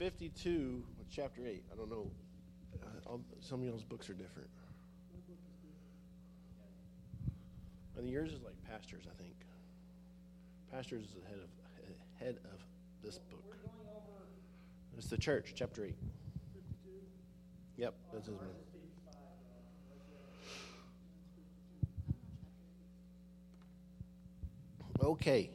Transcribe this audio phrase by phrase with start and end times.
[0.00, 0.82] 52,
[1.14, 1.62] chapter 8.
[1.70, 2.10] I don't know.
[3.06, 4.48] Uh, some of y'all's books are different.
[7.98, 9.34] And yours is like pastors, I think.
[10.72, 11.50] Pastors is the head of
[12.18, 12.60] head of
[13.04, 13.58] this book.
[14.96, 15.94] It's the church, chapter 8.
[17.76, 18.48] Yep, that's his name.
[25.02, 25.50] Okay.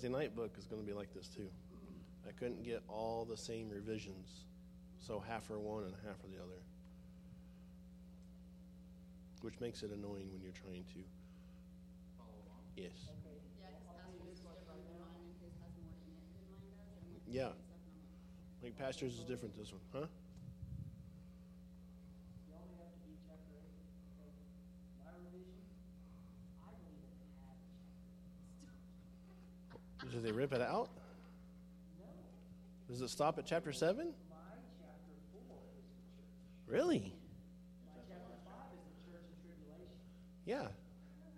[0.00, 1.48] Wednesday night book is going to be like this too.
[2.24, 4.44] I couldn't get all the same revisions,
[5.00, 6.62] so half are one and half are the other,
[9.40, 11.00] which makes it annoying when you're trying to.
[12.76, 12.92] Yes.
[17.26, 17.48] Yeah.
[18.62, 20.06] Like pastors is different this one, huh?
[30.10, 30.90] Did they rip it out?
[32.98, 34.12] Does it stop at chapter 7?
[36.66, 37.14] Really?
[40.44, 40.66] Yeah,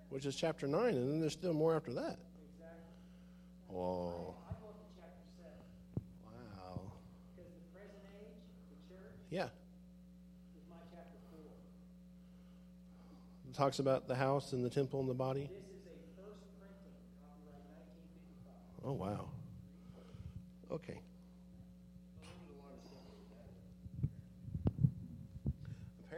[0.09, 2.17] which is chapter 9, and then there's still more after that.
[2.49, 3.77] Exactly.
[3.77, 4.35] Oh.
[6.25, 6.93] Wow.
[9.29, 9.43] Yeah.
[9.43, 9.51] chapter
[13.51, 15.43] It talks about the house and the temple and the body.
[15.43, 17.69] This is a first printing, copyright
[18.81, 18.87] 1955.
[18.87, 19.29] Oh, wow.
[20.73, 21.03] Okay.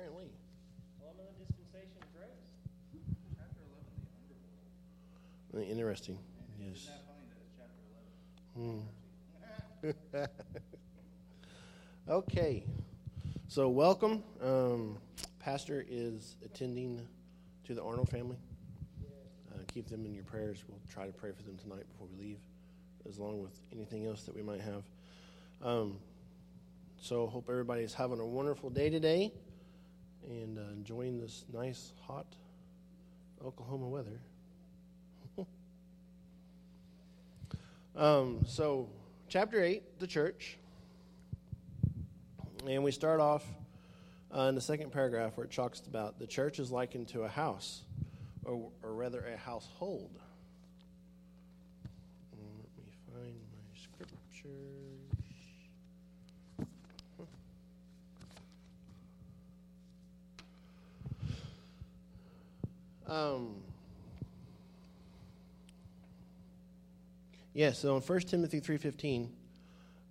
[0.03, 0.33] Apparently.
[1.39, 2.29] dispensation of grace.
[3.39, 3.87] Chapter 11,
[5.53, 5.71] the underworld.
[5.71, 6.19] Interesting.
[6.59, 6.91] Yes.
[8.57, 8.81] Hmm.
[12.09, 12.65] okay.
[13.47, 14.25] So, welcome.
[14.43, 14.99] Um,
[15.39, 17.07] Pastor is attending
[17.63, 18.39] to the Arnold family.
[19.53, 20.65] Uh, keep them in your prayers.
[20.69, 22.39] We'll try to pray for them tonight before we leave
[23.09, 24.83] as long with anything else that we might have.
[25.63, 25.99] Um,
[27.01, 29.33] so, hope everybody's having a wonderful day today
[30.29, 32.27] and uh, enjoying this nice, hot
[33.45, 34.21] Oklahoma weather.
[37.97, 38.89] um, so,
[39.29, 40.59] chapter 8, the church.
[42.67, 43.45] And we start off
[44.35, 47.29] uh, in the second paragraph where it talks about the church is likened to a
[47.29, 47.83] house,
[48.45, 50.22] or, or rather, a household.
[63.13, 63.57] Um,
[67.53, 69.29] yeah, so in 1 Timothy 3.15,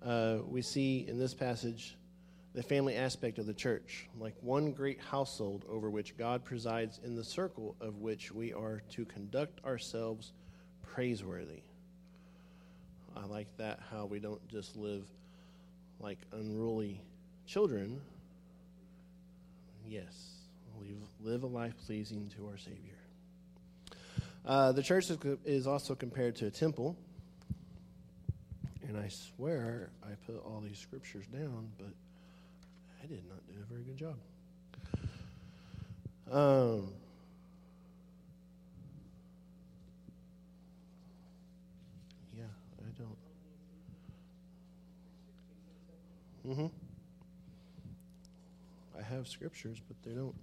[0.05, 1.97] uh, we see in this passage
[2.53, 7.15] the family aspect of the church, like one great household over which God presides in
[7.15, 10.33] the circle of which we are to conduct ourselves
[10.83, 11.63] praiseworthy.
[13.17, 15.05] I like that, how we don't just live
[15.99, 17.01] like unruly
[17.47, 17.99] children.
[19.87, 20.40] Yes,
[21.21, 22.97] live a life pleasing to our Savior.
[24.45, 25.11] Uh, the church
[25.45, 26.97] is also compared to a temple.
[28.87, 31.93] And I swear I put all these scriptures down, but
[33.01, 34.15] I did not do a very good job.
[36.29, 36.93] Um,
[42.37, 42.43] yeah,
[42.79, 43.17] I don't.
[46.47, 46.67] Mm-hmm.
[48.97, 50.35] I have scriptures, but they don't.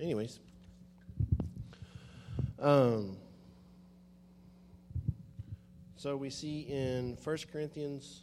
[0.00, 0.40] Anyways.
[2.58, 3.16] Um,
[5.96, 8.22] so we see in 1 Corinthians.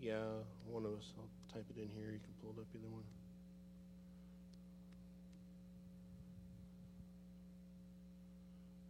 [0.00, 0.16] Yeah,
[0.66, 1.12] one of us.
[1.18, 2.10] I'll type it in here.
[2.12, 3.02] You can pull it up either one.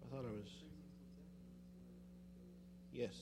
[0.02, 0.50] I thought I was.
[2.92, 3.14] Yes.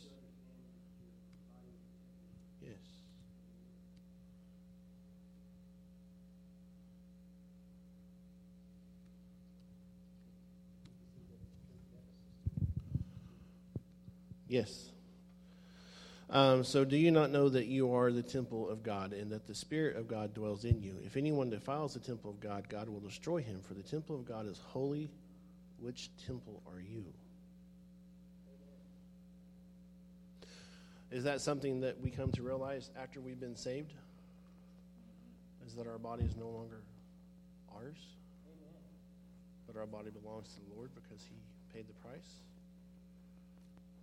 [14.48, 14.90] Yes.
[16.30, 19.46] Um, so, do you not know that you are the temple of God and that
[19.46, 20.96] the Spirit of God dwells in you?
[21.04, 24.26] If anyone defiles the temple of God, God will destroy him, for the temple of
[24.26, 25.08] God is holy.
[25.80, 27.04] Which temple are you?
[31.10, 33.94] Is that something that we come to realize after we've been saved?
[35.66, 36.82] Is that our body is no longer
[37.74, 37.98] ours?
[39.66, 41.36] But our body belongs to the Lord because He
[41.72, 42.40] paid the price?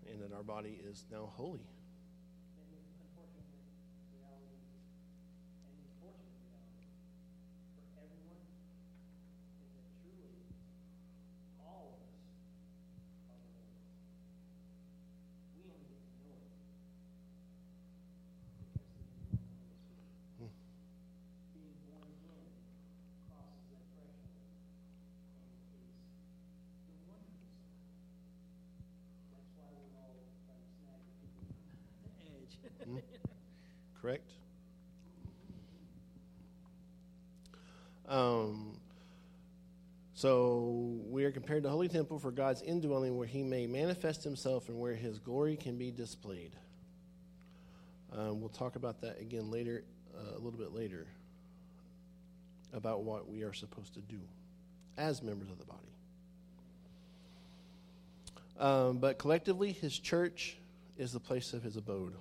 [0.10, 1.68] And that our body is now holy.
[34.02, 34.32] Correct?
[38.08, 38.78] Um,
[40.14, 44.70] so we are compared to holy temple for God's indwelling, where He may manifest Himself
[44.70, 46.52] and where His glory can be displayed.
[48.14, 49.84] Um, we'll talk about that again later,
[50.16, 51.08] uh, a little bit later,
[52.74, 54.20] about what we are supposed to do
[54.98, 55.82] as members of the body.
[58.58, 60.58] Um, but collectively, His church
[60.98, 62.14] is the place of His abode.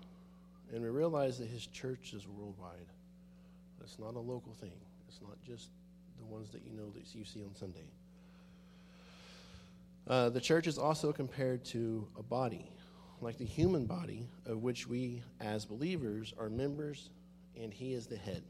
[0.73, 2.87] And we realize that his church is worldwide.
[3.85, 4.73] It's not a local thing,
[5.09, 5.69] it's not just
[6.19, 7.87] the ones that you know that you see on Sunday.
[10.09, 12.71] Uh, the church is also compared to a body,
[13.21, 17.11] like the human body, of which we, as believers, are members,
[17.61, 18.43] and he is the head.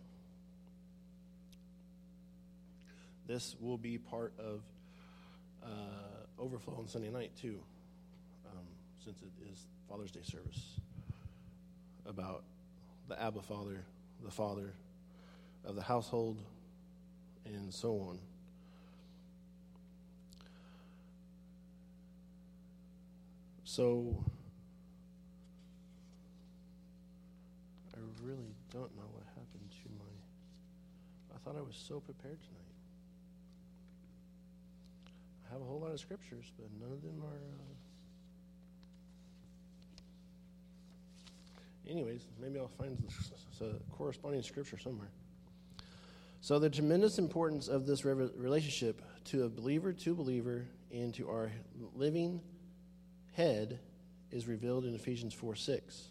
[3.26, 4.62] This will be part of
[5.64, 5.68] uh,
[6.38, 7.58] Overflow on Sunday night, too,
[8.46, 8.66] um,
[9.04, 10.80] since it is Father's Day service
[12.06, 12.44] about
[13.08, 13.84] the Abba Father,
[14.22, 14.72] the Father
[15.64, 16.40] of the household,
[17.44, 18.18] and so on.
[23.64, 24.24] So,
[27.94, 31.34] I really don't know what happened to my.
[31.34, 32.60] I thought I was so prepared tonight.
[35.48, 37.36] I have a whole lot of scriptures, but none of them are.
[37.36, 37.83] Uh,
[41.88, 42.96] anyways, maybe I'll find
[43.58, 45.10] the corresponding scripture somewhere.
[46.40, 51.50] So, the tremendous importance of this relationship to a believer to believer and to our
[51.94, 52.40] living
[53.32, 53.80] head
[54.30, 56.08] is revealed in Ephesians 4 6.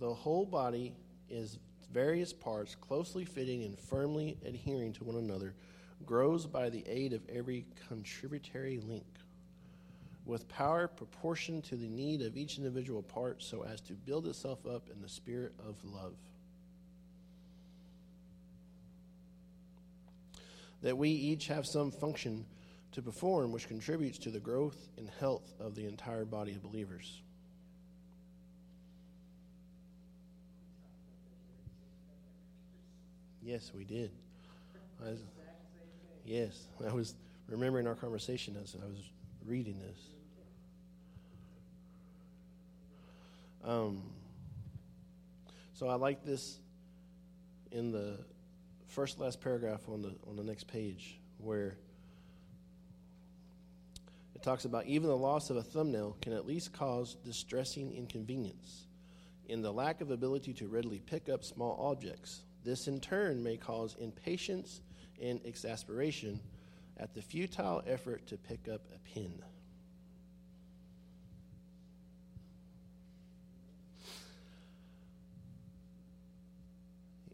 [0.00, 0.94] The whole body
[1.30, 1.58] is
[1.92, 5.54] various parts closely fitting and firmly adhering to one another,
[6.04, 9.06] grows by the aid of every contributory link
[10.26, 14.66] with power proportioned to the need of each individual part so as to build itself
[14.66, 16.14] up in the spirit of love.
[20.82, 22.46] That we each have some function
[22.92, 27.20] to perform which contributes to the growth and health of the entire body of believers.
[33.42, 34.10] Yes, we did.
[35.02, 35.18] Was,
[36.24, 37.14] yes, I was
[37.46, 39.10] remembering our conversation as I was
[39.44, 40.13] reading this.
[43.64, 44.02] Um,
[45.72, 46.58] so I like this
[47.72, 48.18] in the
[48.88, 51.76] first last paragraph on the on the next page where
[54.34, 58.86] it talks about even the loss of a thumbnail can at least cause distressing inconvenience
[59.48, 62.42] in the lack of ability to readily pick up small objects.
[62.64, 64.80] This in turn may cause impatience
[65.20, 66.40] and exasperation
[66.98, 69.42] at the futile effort to pick up a pin.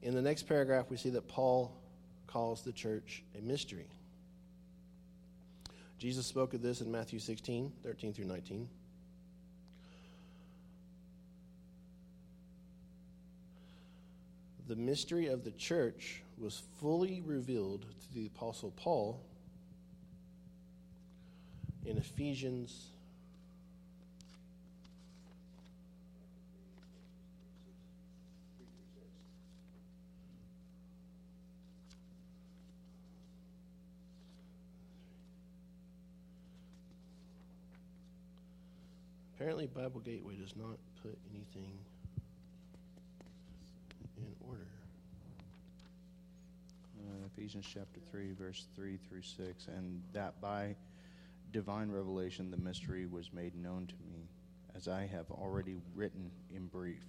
[0.02, 1.76] In the next paragraph, we see that Paul
[2.26, 3.88] calls the church a mystery.
[5.98, 8.68] Jesus spoke of this in Matthew 16, 13 through 19.
[14.66, 19.20] The mystery of the church was fully revealed to the Apostle Paul
[21.84, 22.86] in Ephesians
[39.40, 41.78] Apparently, Bible Gateway does not put anything
[44.18, 44.66] in order.
[46.98, 49.68] Uh, Ephesians chapter 3, verse 3 through 6.
[49.68, 50.76] And that by
[51.52, 54.28] divine revelation the mystery was made known to me,
[54.76, 57.06] as I have already written in brief.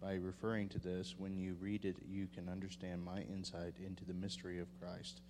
[0.00, 4.12] By referring to this, when you read it, you can understand my insight into the
[4.12, 5.20] mystery of Christ,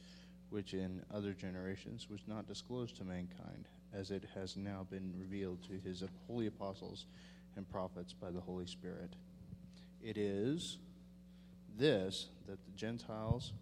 [0.49, 5.63] which in other generations was not disclosed to mankind, as it has now been revealed
[5.65, 7.07] to his holy apostles
[7.57, 9.15] and prophets by the Holy Spirit.
[10.03, 10.79] It is
[11.79, 13.53] this that the Gentiles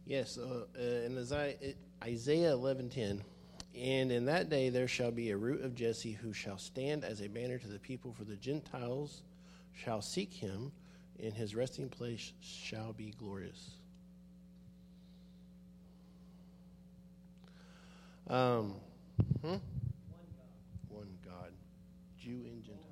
[0.07, 3.23] Yes, uh, uh, in Isaiah, Isaiah eleven ten,
[3.77, 7.21] and in that day there shall be a root of Jesse who shall stand as
[7.21, 9.23] a banner to the people, for the Gentiles
[9.73, 10.73] shall seek him,
[11.23, 13.71] and his resting place shall be glorious.
[18.29, 18.75] Um,
[19.43, 19.49] hmm?
[19.49, 21.53] One God, One God,
[22.19, 22.83] Jew and Gentile.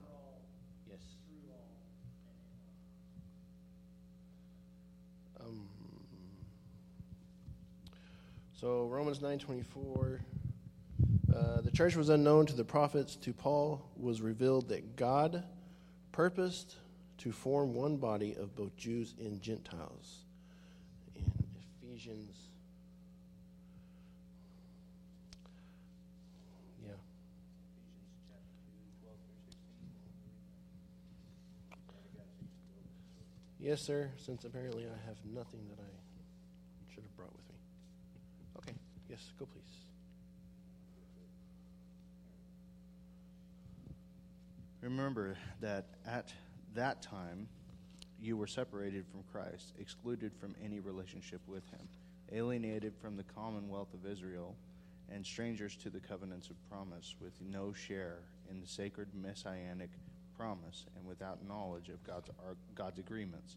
[0.88, 1.00] Yes.
[5.40, 5.68] Um,
[8.52, 10.20] so Romans nine twenty four.
[11.34, 13.16] Uh, the church was unknown to the prophets.
[13.16, 15.42] To Paul was revealed that God
[16.12, 16.76] purposed
[17.18, 20.18] to form one body of both Jews and Gentiles.
[21.16, 21.24] In
[21.82, 22.36] Ephesians.
[26.86, 26.92] Yeah.
[33.58, 37.56] Yes, sir, since apparently I have nothing that I should have brought with me.
[38.58, 39.83] Okay, yes, go please.
[44.84, 46.30] Remember that at
[46.74, 47.48] that time
[48.20, 51.88] you were separated from Christ, excluded from any relationship with him,
[52.32, 54.54] alienated from the commonwealth of Israel,
[55.10, 58.18] and strangers to the covenants of promise, with no share
[58.50, 59.88] in the sacred messianic
[60.36, 62.28] promise, and without knowledge of God's,
[62.74, 63.56] God's agreements,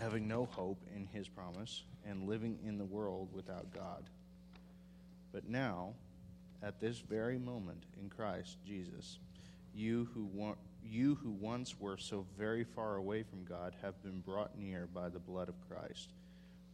[0.00, 4.02] having no hope in his promise, and living in the world without God.
[5.32, 5.94] But now,
[6.60, 9.20] at this very moment in Christ Jesus,
[9.74, 14.58] you who you who once were so very far away from God have been brought
[14.58, 16.10] near by the blood of Christ.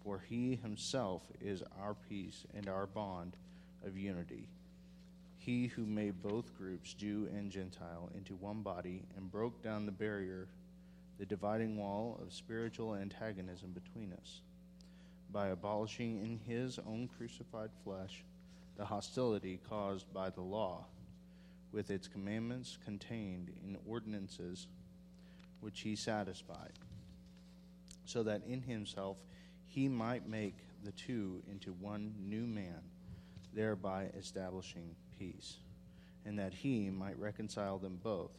[0.03, 3.37] For he himself is our peace and our bond
[3.85, 4.49] of unity.
[5.38, 9.93] He who made both groups, Jew and Gentile, into one body and broke down the
[9.93, 10.49] barrier,
[11.19, 14.41] the dividing wall of spiritual antagonism between us,
[15.33, 18.25] by abolishing in his own crucified flesh
[18.76, 20.85] the hostility caused by the law
[21.76, 24.66] with its commandments contained in ordinances
[25.61, 26.73] which he satisfied,
[28.06, 29.18] so that in himself
[29.66, 32.80] he might make the two into one new man,
[33.52, 35.59] thereby establishing peace,
[36.25, 38.33] and that he might reconcile them both,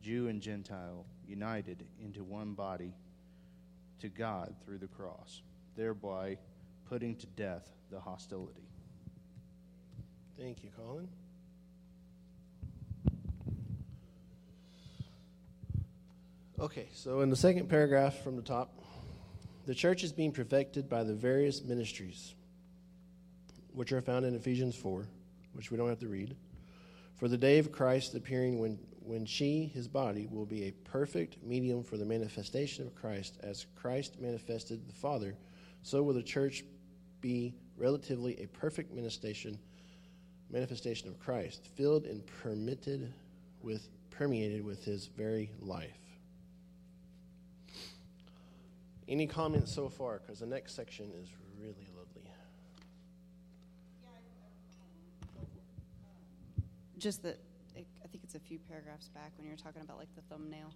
[0.00, 2.94] Jew and Gentile, united into one body
[3.98, 5.42] to God through the cross,
[5.76, 6.38] thereby
[6.88, 8.68] putting to death the hostility.
[10.38, 11.08] Thank you, Colin.
[16.58, 18.72] Okay, so in the second paragraph from the top,
[19.66, 22.34] the church is being perfected by the various ministries,
[23.74, 25.06] which are found in Ephesians 4,
[25.52, 26.34] which we don't have to read.
[27.16, 31.42] For the day of Christ appearing when, when she, his body, will be a perfect
[31.42, 35.36] medium for the manifestation of Christ, as Christ manifested the Father,
[35.82, 36.64] so will the church
[37.20, 39.58] be relatively a perfect manifestation
[40.48, 43.12] manifestation of Christ, filled and permitted
[43.60, 46.05] with permeated with his very life.
[49.08, 50.18] Any comments so far?
[50.18, 51.28] Because the next section is
[51.60, 52.06] really lovely.
[56.98, 57.38] just that
[57.76, 60.22] I I think it's a few paragraphs back when you were talking about like the
[60.22, 60.72] thumbnail,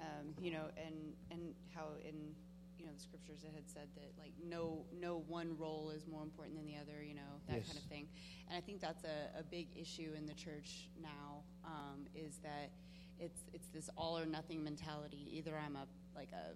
[0.00, 2.34] um, you know, and and how in
[2.78, 6.22] you know the scriptures it had said that like no no one role is more
[6.22, 8.08] important than the other, you know that kind of thing,
[8.48, 12.70] and I think that's a, a big issue in the church now um, is that
[13.18, 15.28] it's it's this all or nothing mentality.
[15.32, 16.54] Either I'm a like a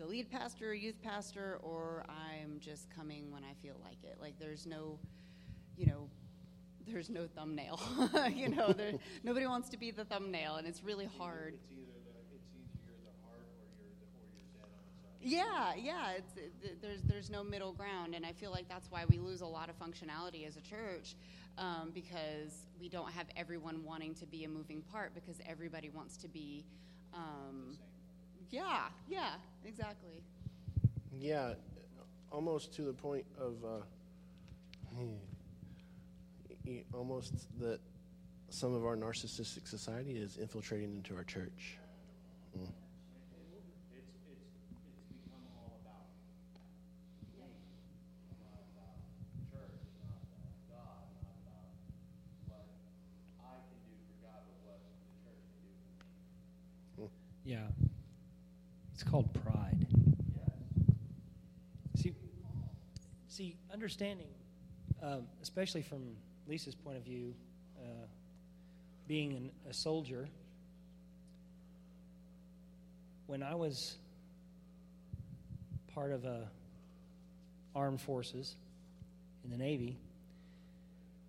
[0.00, 4.16] the lead pastor, youth pastor, or I'm just coming when I feel like it.
[4.18, 4.98] Like there's no,
[5.76, 6.08] you know,
[6.86, 7.78] there's no thumbnail.
[8.34, 11.52] you know, there, nobody wants to be the thumbnail, and it's really hard.
[11.52, 14.24] It's either the, it's either you're the heart or you're the, or
[15.20, 15.76] you're dead on the side.
[15.76, 16.12] Yeah, yeah.
[16.16, 19.42] It's it, there's there's no middle ground, and I feel like that's why we lose
[19.42, 21.14] a lot of functionality as a church,
[21.58, 26.16] um, because we don't have everyone wanting to be a moving part, because everybody wants
[26.16, 26.64] to be.
[27.12, 27.76] Um,
[28.50, 30.22] yeah, yeah, exactly.
[31.18, 31.54] Yeah,
[32.30, 33.82] almost to the point of uh,
[36.92, 37.80] almost that
[38.48, 41.78] some of our narcissistic society is infiltrating into our church.
[42.56, 42.62] Mm.
[42.62, 42.72] It's,
[43.94, 44.48] it's, it's
[45.08, 46.10] become all about
[47.38, 47.46] me,
[48.42, 48.98] not about
[49.50, 51.70] church, not about God, not about
[52.46, 52.66] what
[53.38, 55.74] I can do for God, but what the church can do
[56.96, 57.10] for me.
[57.44, 57.89] Yeah.
[59.00, 59.86] It's called pride.
[61.96, 62.12] See,
[63.28, 64.26] see, understanding,
[65.02, 66.02] um, especially from
[66.46, 67.32] Lisa's point of view,
[67.78, 68.04] uh,
[69.08, 70.28] being an, a soldier,
[73.26, 73.96] when I was
[75.94, 76.46] part of a
[77.74, 78.54] armed forces
[79.44, 79.96] in the Navy,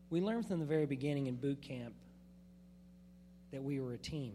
[0.10, 1.94] we learned from the very beginning in boot camp
[3.54, 4.34] that we were a team.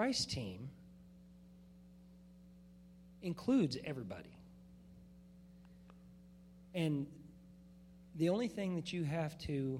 [0.00, 0.70] Christ's team
[3.20, 4.34] includes everybody.
[6.74, 7.06] And
[8.16, 9.78] the only thing that you have to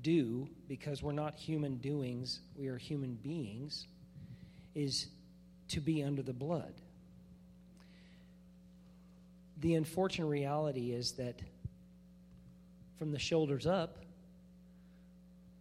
[0.00, 3.88] do, because we're not human doings, we are human beings,
[4.76, 5.08] is
[5.70, 6.74] to be under the blood.
[9.58, 11.40] The unfortunate reality is that
[12.96, 14.04] from the shoulders up,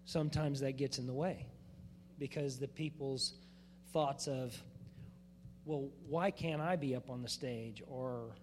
[0.05, 1.47] sometimes that gets in the way
[2.19, 3.33] because the people's
[3.93, 4.55] thoughts of,
[5.65, 7.83] well, why can't I be up on the stage?
[7.87, 8.35] Or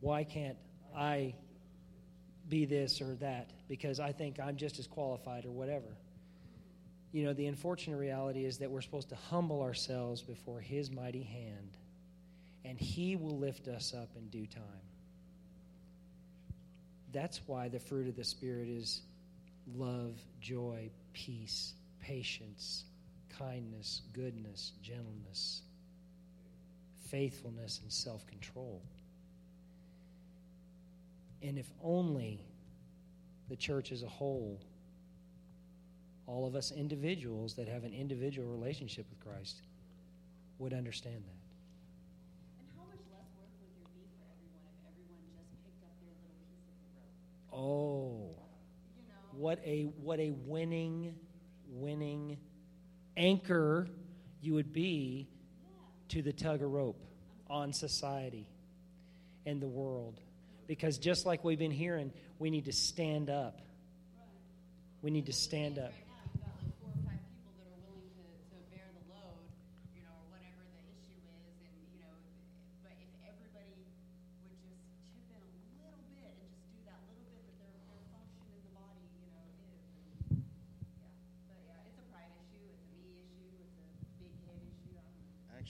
[0.00, 0.56] why can't
[0.96, 1.34] I
[2.48, 3.50] be this or that?
[3.68, 5.96] Because I think I'm just as qualified or whatever.
[7.12, 11.22] You know, the unfortunate reality is that we're supposed to humble ourselves before His mighty
[11.22, 11.76] hand,
[12.64, 14.62] and He will lift us up in due time.
[17.12, 19.02] That's why the fruit of the Spirit is
[19.76, 22.84] love, joy, peace, patience,
[23.38, 25.62] kindness, goodness, gentleness,
[27.10, 28.82] faithfulness, and self control.
[31.42, 32.40] And if only
[33.48, 34.60] the church as a whole,
[36.26, 39.62] all of us individuals that have an individual relationship with Christ,
[40.58, 41.40] would understand that.
[42.60, 45.90] And how much less work would there be for everyone if everyone just picked up
[46.00, 47.10] their little piece of the rope?
[47.52, 48.38] Oh,
[48.96, 49.42] You know?
[49.42, 51.14] what a what a winning,
[51.68, 52.36] winning
[53.16, 53.88] anchor
[54.40, 55.28] you would be
[56.08, 57.00] to the tug of rope
[57.48, 58.46] on society
[59.46, 60.20] and the world.
[60.66, 63.60] Because just like we've been hearing, we need to stand up.
[65.00, 65.92] We need to stand up.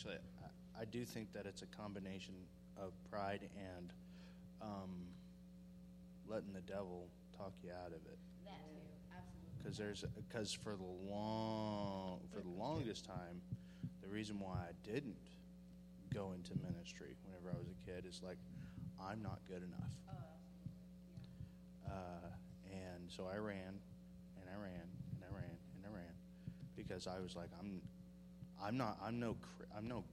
[0.03, 2.35] Actually, I, I do think that it's a combination
[2.77, 3.93] of pride and
[4.61, 4.91] um,
[6.29, 8.19] letting the devil talk you out of it.
[8.45, 8.81] That too,
[9.17, 9.63] absolutely.
[9.63, 13.41] Because there's because for the long for the longest time,
[14.03, 15.15] the reason why I didn't
[16.13, 18.39] go into ministry whenever I was a kid is like
[19.01, 19.95] I'm not good enough.
[20.11, 20.15] Oh.
[21.87, 21.93] Yeah.
[21.93, 22.29] Uh,
[22.73, 23.79] and so I ran,
[24.41, 24.83] and I ran,
[25.15, 26.15] and I ran, and I ran,
[26.77, 27.81] because I was like, I'm,
[28.63, 29.37] I'm not, I'm no,
[29.77, 30.05] I'm no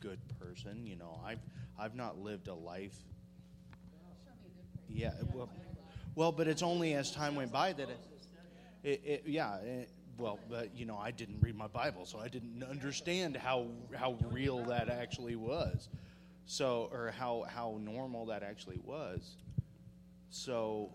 [0.00, 0.86] good person.
[0.86, 1.40] You know, I've,
[1.78, 2.96] I've not lived a life.
[4.88, 5.48] Yeah, well,
[6.14, 7.98] well, but it's only as time went by that it,
[8.82, 9.56] it, it yeah.
[9.56, 13.66] It, well, but you know, I didn't read my Bible, so I didn't understand how
[13.94, 15.88] how real that actually was.
[16.46, 19.36] So, or how how normal that actually was.
[20.30, 20.90] So,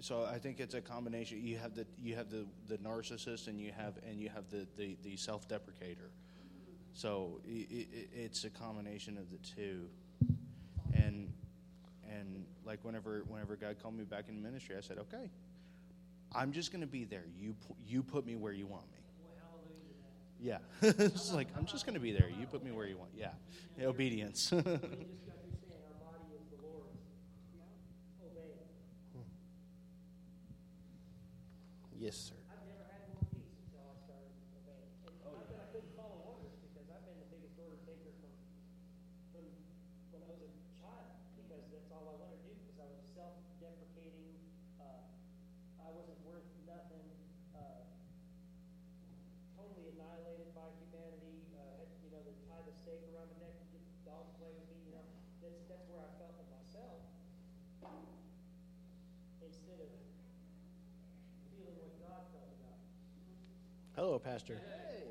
[0.00, 1.44] so I think it's a combination.
[1.44, 4.66] You have the you have the, the narcissist, and you have and you have the
[4.76, 6.10] the, the self deprecator.
[6.92, 9.88] So i i it's a combination of the two.
[10.94, 11.32] And
[12.10, 15.30] and like whenever whenever God called me back in ministry, I said, okay,
[16.34, 17.24] I'm just going to be there.
[17.38, 17.54] You
[17.86, 18.98] you put me where you want me.
[20.42, 22.30] Yeah, it's like I'm just going to be there.
[22.30, 23.10] You put me where you want.
[23.14, 23.32] Yeah,
[23.82, 24.52] obedience.
[32.00, 32.40] Yes, sir.
[32.48, 34.88] I've never had one piece until I started obeying.
[35.04, 38.32] And not that I couldn't follow orders, because I've been the biggest order taker from,
[39.36, 39.44] from
[40.08, 43.04] when I was a child, because that's all I wanted to do, because I was
[43.12, 44.32] self-deprecating,
[44.80, 47.04] uh, I wasn't worth nothing,
[47.52, 47.84] uh,
[49.60, 53.52] totally annihilated by humanity, uh, had, you know, they tie the stake around my neck
[53.60, 55.04] and get dogs play with me, you know,
[55.44, 57.04] that's, that's where I felt of myself.
[59.44, 59.90] Instead of
[61.50, 63.34] feeling what God felt about me.
[64.00, 64.54] Hello, Pastor.
[64.54, 65.02] Hey!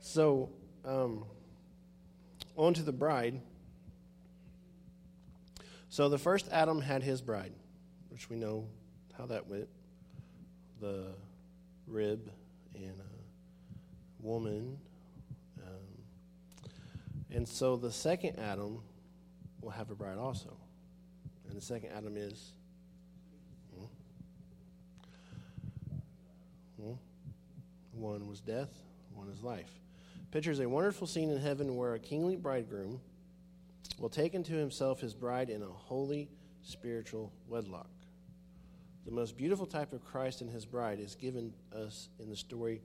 [0.00, 0.50] So,
[0.84, 1.24] um,
[2.56, 3.40] on to the bride.
[5.90, 7.52] So, the first Adam had his bride,
[8.08, 8.66] which we know
[9.16, 9.68] how that went
[10.80, 11.04] the
[11.86, 12.32] rib
[12.74, 14.76] and a woman.
[15.64, 16.02] Um,
[17.30, 18.80] and so, the second Adam
[19.60, 20.56] will have a bride also.
[21.48, 22.52] And the second Adam is.
[23.74, 23.84] Hmm?
[26.82, 26.92] Hmm?
[27.92, 28.70] One was death,
[29.14, 29.78] one is life
[30.30, 33.00] pictures a wonderful scene in heaven where a kingly bridegroom
[33.98, 36.28] will take unto himself his bride in a holy
[36.62, 37.88] spiritual wedlock.
[39.06, 42.82] The most beautiful type of Christ and his bride is given us in the story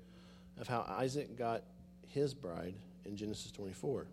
[0.58, 1.64] of how Isaac got
[2.08, 4.08] his bride in Genesis 24.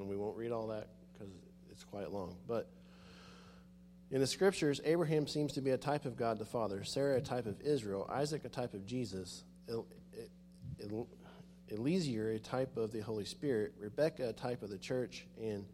[0.00, 1.32] And we won't read all that because
[1.70, 2.34] it's quite long.
[2.48, 2.68] But
[4.10, 7.20] in the scriptures, Abraham seems to be a type of God the Father, Sarah a
[7.20, 9.44] type of Israel, Isaac a type of Jesus,
[11.70, 15.64] Eliezer, a type of the Holy Spirit, Rebecca, a type of the church, and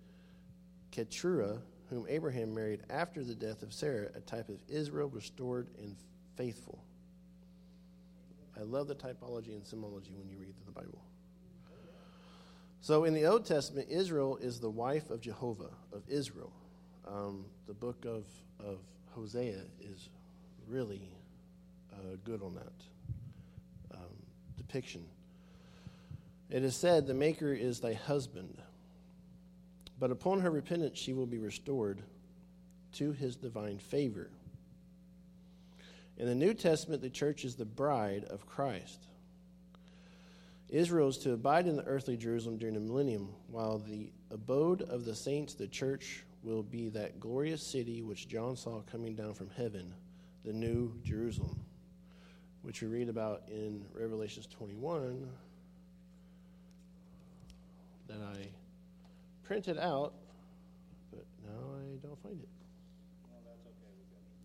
[0.91, 5.97] Keturah, whom Abraham married after the death of Sarah, a type of Israel restored and
[6.37, 6.83] faithful.
[8.59, 11.06] I love the typology and symbology when you read the Bible.
[12.87, 16.53] So in the Old Testament, Israel is the wife of Jehovah, of Israel.
[17.05, 18.27] Um, the book of,
[18.64, 18.79] of
[19.11, 20.09] Hosea is
[20.68, 21.11] really
[21.92, 23.99] uh, good on that
[24.57, 25.05] depiction.
[26.49, 28.62] It is said, The Maker is thy husband,
[29.99, 32.03] but upon her repentance she will be restored
[32.92, 34.31] to his divine favor.
[36.18, 39.09] In the New Testament, the church is the bride of Christ.
[40.69, 45.05] Israel is to abide in the earthly Jerusalem during the millennium, while the abode of
[45.05, 49.51] the saints, the church, will be that glorious city which John saw coming down from
[49.57, 49.95] heaven,
[50.45, 51.61] the new Jerusalem
[52.67, 55.29] which we read about in Revelations 21
[58.09, 58.49] that I
[59.45, 60.15] printed out,
[61.13, 62.49] but now I don't find it.
[63.31, 63.95] No, that's okay.
[63.95, 64.37] We got it.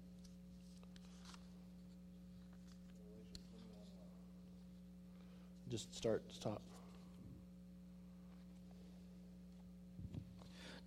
[5.71, 6.61] Just start stop.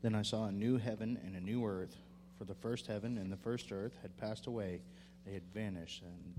[0.03, 1.97] Then I saw a new heaven and a new earth,
[2.37, 4.83] for the first heaven and the first earth had passed away,
[5.25, 6.35] they had vanished, and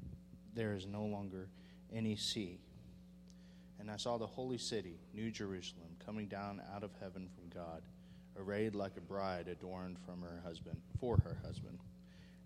[0.54, 1.48] there is no longer
[1.92, 2.60] any sea.
[3.80, 7.82] And I saw the holy city, New Jerusalem, coming down out of heaven from God,
[8.38, 11.80] arrayed like a bride adorned from her husband, for her husband.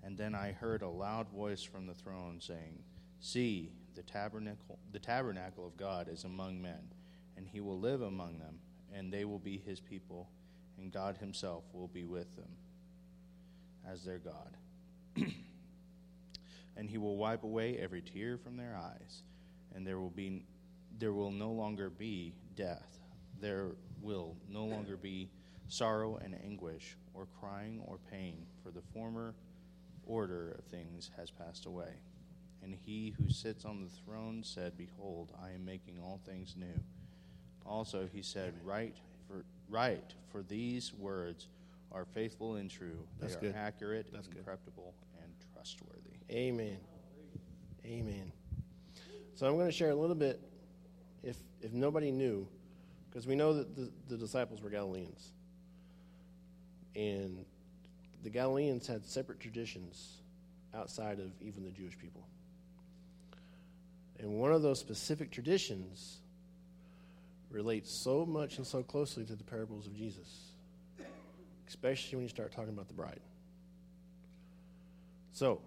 [0.02, 2.80] And then I heard a loud voice from the throne saying,
[3.20, 6.93] See, the tabernacle, the tabernacle of God is among men,
[7.38, 8.60] and he will live among them,
[8.93, 10.30] and they will be his people,
[10.78, 12.49] and God himself will be with them
[13.88, 14.58] as their God.
[16.78, 19.23] and he will wipe away every tear from their eyes,
[19.75, 20.43] and there will be
[20.97, 22.97] there will no longer be death.
[23.39, 23.71] There
[24.02, 25.30] will no longer be
[25.69, 29.36] sorrow and anguish, or crying or pain, for the former
[30.06, 31.93] order of things has passed away.
[32.63, 36.80] And he who sits on the throne said, Behold, I am making all things new.
[37.65, 41.48] Also he said, Write, for write, for these words
[41.91, 43.00] are faithful and true.
[43.19, 43.56] They That's are good.
[43.56, 44.93] accurate, That's incorruptible,
[45.24, 46.17] and trustworthy.
[46.32, 46.78] Amen.
[47.86, 48.32] Amen.
[49.36, 50.39] So I'm going to share a little bit,
[51.24, 52.48] if, if nobody knew,
[53.10, 55.32] because we know that the, the disciples were Galileans.
[56.95, 57.45] And
[58.24, 60.17] the Galileans had separate traditions
[60.76, 62.28] outside of even the Jewish people.
[64.19, 66.17] And one of those specific traditions
[67.49, 70.51] relates so much and so closely to the parables of Jesus,
[71.67, 73.21] especially when you start talking about the bride.
[75.32, 75.62] So,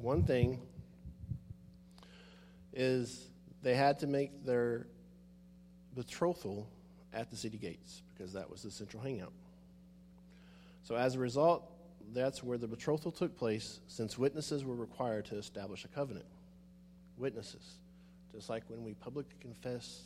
[0.00, 0.60] one thing
[2.72, 3.28] is
[3.62, 4.86] they had to make their
[5.94, 6.68] betrothal
[7.12, 9.32] at the city gates because that was the central hangout.
[10.82, 11.70] So, as a result,
[12.12, 16.26] that's where the betrothal took place since witnesses were required to establish a covenant.
[17.20, 17.76] Witnesses.
[18.34, 20.00] Just like when we publicly confess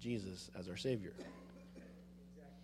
[0.00, 1.10] Jesus as our Savior.
[1.18, 1.34] Exactly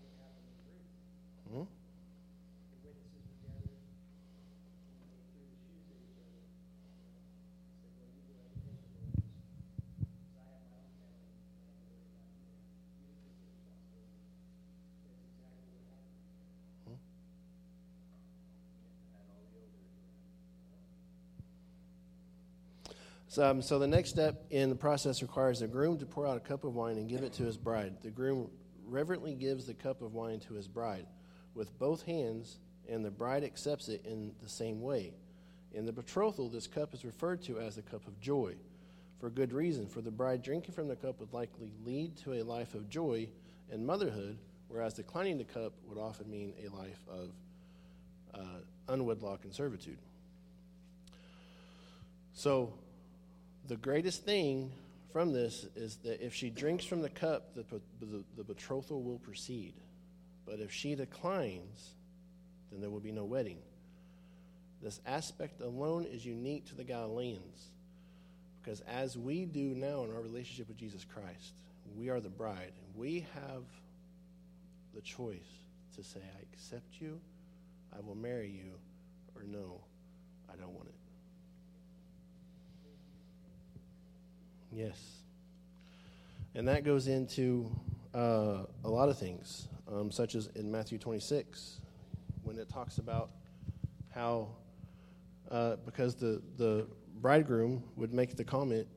[0.06, 1.66] what happened in Ruth.
[1.66, 1.66] Hmm?
[1.66, 6.46] The witnesses were gathered, and they threw the shoes at each other.
[7.82, 9.34] Said, well, you go ahead and take the witness.
[23.34, 26.36] So, um, so the next step in the process requires the groom to pour out
[26.36, 27.94] a cup of wine and give it to his bride.
[28.00, 28.48] The groom
[28.86, 31.06] reverently gives the cup of wine to his bride
[31.52, 35.14] with both hands, and the bride accepts it in the same way.
[35.72, 38.54] In the betrothal, this cup is referred to as the cup of joy.
[39.18, 42.44] For good reason, for the bride drinking from the cup would likely lead to a
[42.44, 43.28] life of joy
[43.68, 47.30] and motherhood, whereas declining the cup would often mean a life of
[48.32, 49.98] uh, unwedlock and servitude.
[52.32, 52.74] So,
[53.68, 54.72] the greatest thing
[55.12, 57.64] from this is that if she drinks from the cup, the,
[58.00, 59.74] the, the betrothal will proceed.
[60.44, 61.94] But if she declines,
[62.70, 63.58] then there will be no wedding.
[64.82, 67.70] This aspect alone is unique to the Galileans
[68.62, 71.52] because as we do now in our relationship with Jesus Christ,
[71.96, 72.72] we are the bride.
[72.96, 73.62] We have
[74.94, 75.38] the choice
[75.96, 77.20] to say, I accept you,
[77.94, 78.72] I will marry you,
[79.36, 79.80] or no,
[80.50, 81.03] I don't want it.
[84.74, 84.98] Yes.
[86.56, 87.70] And that goes into
[88.12, 91.80] uh, a lot of things, um, such as in Matthew 26,
[92.42, 93.30] when it talks about
[94.12, 94.48] how,
[95.48, 96.88] uh, because the, the
[97.20, 98.88] bridegroom would make the comment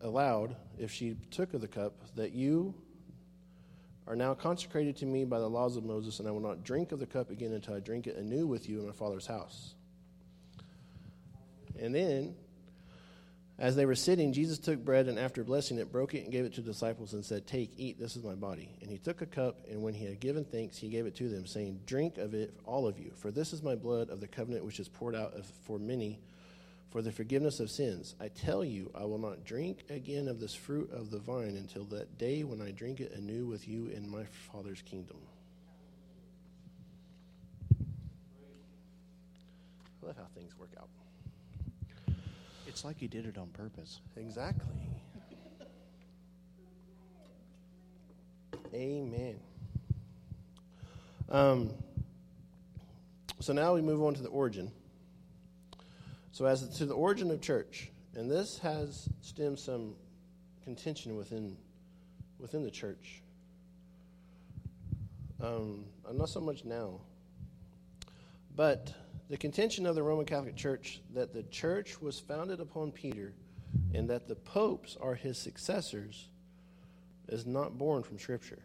[0.00, 2.74] aloud if she took of the cup, that you
[4.08, 6.90] are now consecrated to me by the laws of Moses, and I will not drink
[6.90, 9.74] of the cup again until I drink it anew with you in my Father's house.
[11.78, 12.34] And then
[13.64, 16.44] as they were sitting, Jesus took bread and after blessing it, broke it and gave
[16.44, 18.68] it to the disciples and said, Take, eat, this is my body.
[18.82, 21.30] And he took a cup, and when he had given thanks, he gave it to
[21.30, 24.26] them, saying, Drink of it, all of you, for this is my blood of the
[24.26, 26.20] covenant which is poured out for many
[26.90, 28.14] for the forgiveness of sins.
[28.20, 31.84] I tell you, I will not drink again of this fruit of the vine until
[31.84, 35.16] that day when I drink it anew with you in my Father's kingdom.
[40.02, 40.88] I love how things work out.
[42.74, 44.00] It's like he did it on purpose.
[44.16, 44.74] Exactly.
[48.74, 49.38] Amen.
[51.28, 51.70] Um,
[53.38, 54.72] so now we move on to the origin.
[56.32, 59.94] So, as to the origin of church, and this has stemmed some
[60.64, 61.56] contention within
[62.40, 63.22] within the church.
[65.40, 67.02] Um, not so much now,
[68.56, 68.92] but
[69.28, 73.32] the contention of the Roman Catholic Church that the church was founded upon Peter
[73.94, 76.28] and that the popes are his successors
[77.28, 78.62] is not born from Scripture.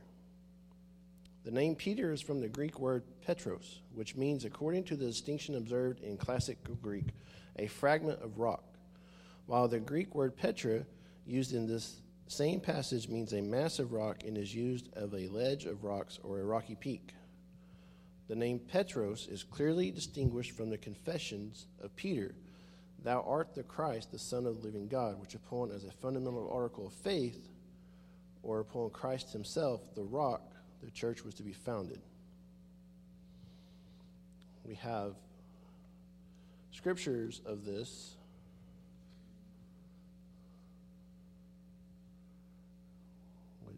[1.46, 5.56] The name Peter is from the Greek word Petros, which means, according to the distinction
[5.56, 7.08] observed in classical Greek,
[7.58, 8.66] a fragment of rock,
[9.46, 10.86] while the Greek word Petra,
[11.26, 15.66] used in this same passage, means a massive rock and is used of a ledge
[15.66, 17.14] of rocks or a rocky peak.
[18.30, 22.36] The name Petros is clearly distinguished from the confessions of Peter
[23.04, 26.50] Thou art the Christ, the Son of the living God, which upon as a fundamental
[26.52, 27.50] article of faith,
[28.44, 30.42] or upon Christ himself, the rock,
[30.84, 32.02] the church was to be founded.
[34.66, 35.16] We have
[36.72, 38.16] scriptures of this.
[43.66, 43.78] Which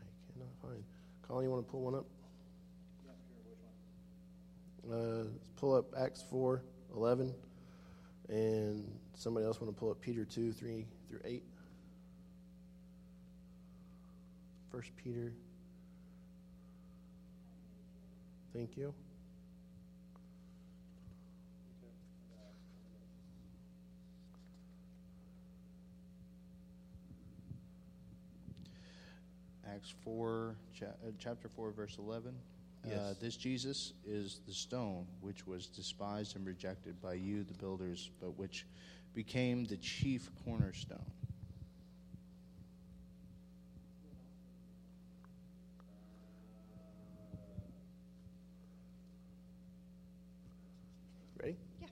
[0.00, 0.84] I cannot find.
[1.26, 2.06] Colin, you want to pull one up?
[4.90, 5.24] Uh,
[5.56, 6.62] pull up Acts 4
[6.96, 7.34] 11.
[8.28, 11.42] And somebody else want to pull up Peter 2 3 through 8.
[14.70, 15.32] First Peter.
[18.52, 18.94] Thank you.
[29.74, 30.86] Acts 4, uh,
[31.18, 32.32] chapter 4, verse 11.
[32.84, 33.16] Uh, Yes.
[33.18, 38.36] this Jesus is the stone which was despised and rejected by you, the builders, but
[38.38, 38.66] which
[39.14, 41.04] became the chief cornerstone.
[51.40, 51.56] Ready?
[51.80, 51.88] Yeah.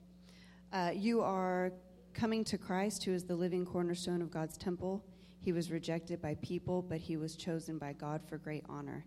[0.71, 1.71] Uh, you are
[2.13, 5.03] coming to Christ, who is the living cornerstone of God's temple.
[5.39, 9.05] He was rejected by people, but he was chosen by God for great honor.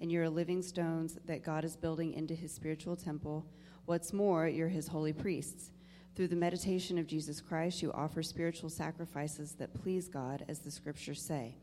[0.00, 3.46] And you're living stones that God is building into his spiritual temple.
[3.86, 5.70] What's more, you're his holy priests.
[6.14, 10.70] Through the meditation of Jesus Christ, you offer spiritual sacrifices that please God, as the
[10.70, 11.56] scriptures say.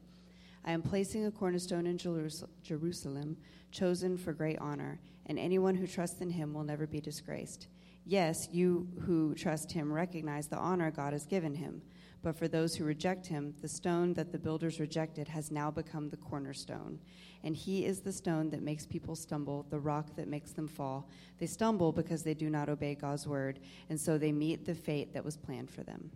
[0.65, 3.37] I am placing a cornerstone in Jerusalem,
[3.71, 7.67] chosen for great honor, and anyone who trusts in him will never be disgraced.
[8.05, 11.81] Yes, you who trust him recognize the honor God has given him.
[12.23, 16.09] But for those who reject him, the stone that the builders rejected has now become
[16.09, 16.99] the cornerstone.
[17.43, 21.09] And he is the stone that makes people stumble, the rock that makes them fall.
[21.37, 23.59] They stumble because they do not obey God's word,
[23.89, 26.09] and so they meet the fate that was planned for them.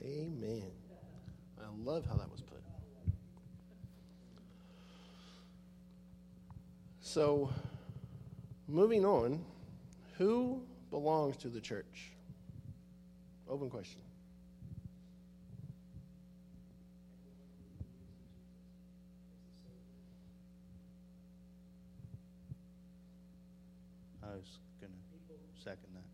[0.00, 0.70] Amen.
[1.60, 2.62] I love how that was put.
[7.00, 7.50] So,
[8.68, 9.44] moving on,
[10.16, 12.12] who belongs to the church?
[13.48, 14.00] Open question.
[24.30, 24.98] I was going to
[25.58, 26.06] second that.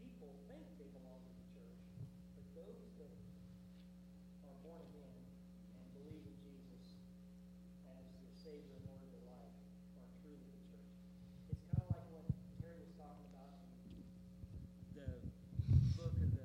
[0.00, 1.84] People think they belong the church,
[2.32, 3.12] but those that
[4.48, 5.20] are born again
[5.76, 6.96] and believe in Jesus
[7.92, 8.08] as
[8.40, 9.52] Savior and Lord of their life
[10.00, 10.96] are truly the church.
[11.52, 12.24] It's kind of like what
[12.64, 13.68] Terry was talking about in
[14.96, 15.12] the
[15.92, 16.40] book of the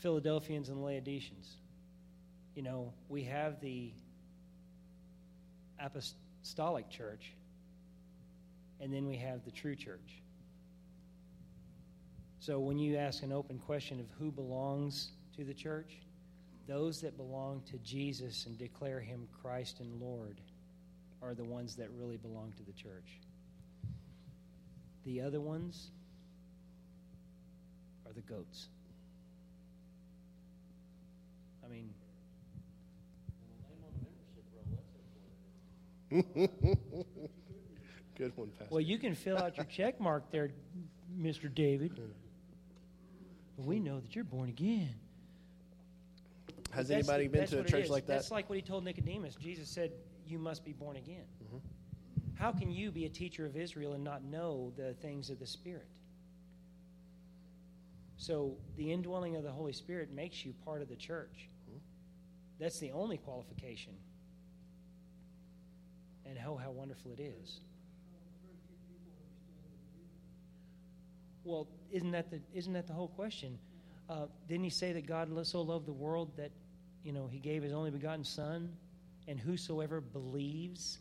[0.00, 1.60] Philadelphians and Laodiceans.
[2.56, 3.92] You know, we have the
[6.46, 7.32] apostolic church,
[8.80, 10.22] and then we have the true church.
[12.38, 15.98] So when you ask an open question of who belongs to the church,
[16.68, 20.40] those that belong to Jesus and declare him Christ and Lord
[21.20, 23.18] are the ones that really belong to the church.
[25.04, 25.90] The other ones
[28.06, 28.68] are the goats.
[31.64, 31.90] I mean,
[36.10, 36.24] Good
[38.36, 38.68] one, Pastor.
[38.70, 40.50] well, you can fill out your check mark there,
[41.18, 41.52] Mr.
[41.52, 41.98] David.
[43.58, 44.94] We know that you're born again.
[46.72, 47.90] Has That's- anybody been that's to a what it church is.
[47.90, 48.14] like that?
[48.14, 49.34] That's like what he told Nicodemus.
[49.36, 49.92] Jesus said,
[50.26, 51.24] You must be born again.
[51.44, 51.58] Mm-hmm.
[52.34, 55.46] How can you be a teacher of Israel and not know the things of the
[55.46, 55.86] Spirit?
[58.18, 61.48] So, the indwelling of the Holy Spirit makes you part of the church.
[61.68, 61.78] Mm-hmm.
[62.58, 63.92] That's the only qualification.
[66.28, 67.60] And oh, how wonderful it is.
[71.44, 73.58] Well, isn't that the isn't that the whole question?
[74.08, 76.50] Uh, didn't he say that God so loved the world that
[77.04, 78.72] you know he gave his only begotten Son,
[79.28, 80.98] and whosoever believes?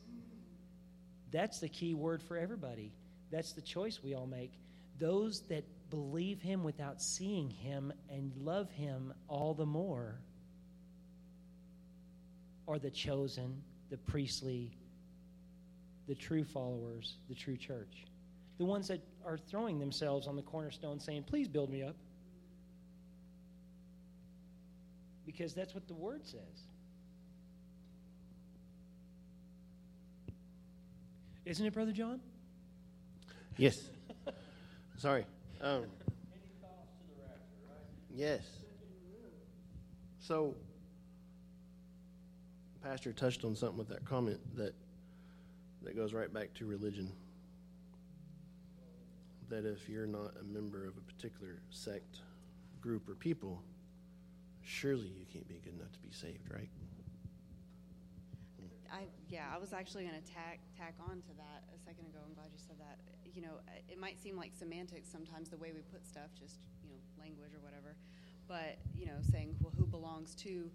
[1.31, 2.91] That's the key word for everybody.
[3.31, 4.53] That's the choice we all make.
[4.99, 10.15] Those that believe him without seeing him and love him all the more
[12.67, 14.77] are the chosen, the priestly,
[16.07, 18.05] the true followers, the true church.
[18.57, 21.95] The ones that are throwing themselves on the cornerstone saying, Please build me up.
[25.25, 26.67] Because that's what the word says.
[31.45, 32.19] Isn't it, Brother John?
[33.57, 33.75] Yes.
[34.97, 35.25] Sorry.
[35.61, 35.85] Um,
[38.13, 38.41] yes.
[40.19, 40.55] So,
[42.83, 44.73] Pastor touched on something with that comment that
[45.86, 47.12] that goes right back to religion.
[49.50, 52.21] That if you're not a member of a particular sect,
[52.82, 53.62] group, or people,
[54.63, 56.69] surely you can't be good enough to be saved, right?
[58.91, 62.19] I yeah, I was actually going to tack tack on to that a second ago.
[62.26, 62.98] I'm glad you said that.
[63.36, 66.58] You know, uh, it might seem like semantics sometimes the way we put stuff, just
[66.82, 67.95] you know, language or whatever.
[68.48, 70.69] But you know, saying well, who belongs to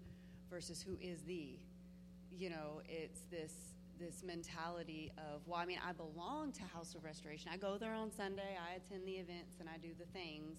[0.49, 1.57] versus who is the.
[2.33, 3.51] You know, it's this
[4.01, 7.51] this mentality of well, I mean, I belong to House of Restoration.
[7.53, 8.57] I go there on Sunday.
[8.57, 10.57] I attend the events and I do the things.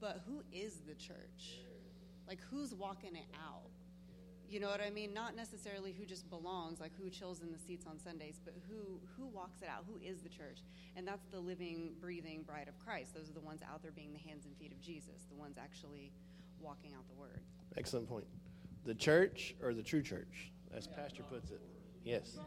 [0.00, 1.60] But who is the church?
[2.28, 3.70] Like, who's walking it out?
[4.48, 5.12] You know what I mean?
[5.12, 9.00] Not necessarily who just belongs, like who chills in the seats on Sundays, but who
[9.16, 9.84] who walks it out?
[9.88, 10.60] Who is the church?
[10.94, 13.14] And that's the living, breathing bride of Christ.
[13.14, 15.56] Those are the ones out there being the hands and feet of Jesus, the ones
[15.60, 16.12] actually
[16.60, 17.40] walking out the word.
[17.76, 18.26] Excellent point.
[18.84, 21.60] The church or the true church, as Pastor puts it.
[22.06, 22.38] Yes.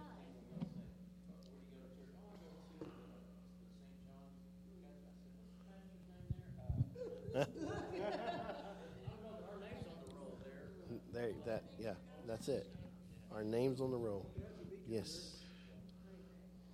[11.11, 11.93] There, that, yeah,
[12.27, 12.67] that's it.
[13.33, 14.25] Our name's on the roll.
[14.87, 15.37] Yes.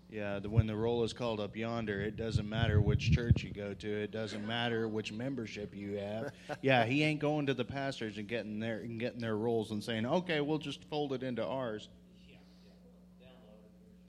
[0.09, 3.51] Yeah, the, when the roll is called up yonder, it doesn't matter which church you
[3.51, 4.03] go to.
[4.03, 6.31] It doesn't matter which membership you have.
[6.61, 9.83] Yeah, he ain't going to the pastors and getting their and getting their rolls and
[9.83, 11.89] saying, "Okay, we'll just fold it into ours."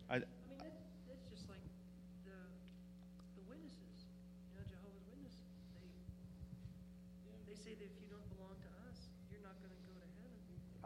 [0.09, 0.23] I, I mean,
[0.63, 0.71] that,
[1.11, 1.59] that's just like
[2.23, 2.39] the,
[3.35, 4.07] the witnesses.
[4.55, 5.51] You know, Jehovah's Witnesses.
[7.27, 9.99] They, they say that if you don't belong to us, you're not going to go
[9.99, 10.31] to heaven.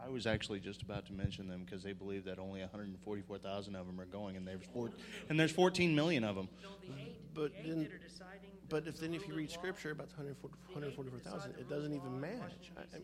[0.11, 3.99] was actually just about to mention them because they believe that only 144,000 of them
[3.99, 4.91] are going, and there's four,
[5.29, 6.49] and there's 14 million of them.
[6.61, 8.51] No, the eight, But the then- that are deciding.
[8.51, 10.97] the- But if the then if you read scripture about the 140 the eight that
[10.97, 12.71] 144,000, it doesn't even match.
[12.77, 13.03] I- I-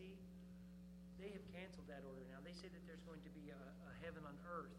[1.20, 2.40] They have canceled that order now.
[2.44, 4.72] They say that there's going to be a, a heaven on earth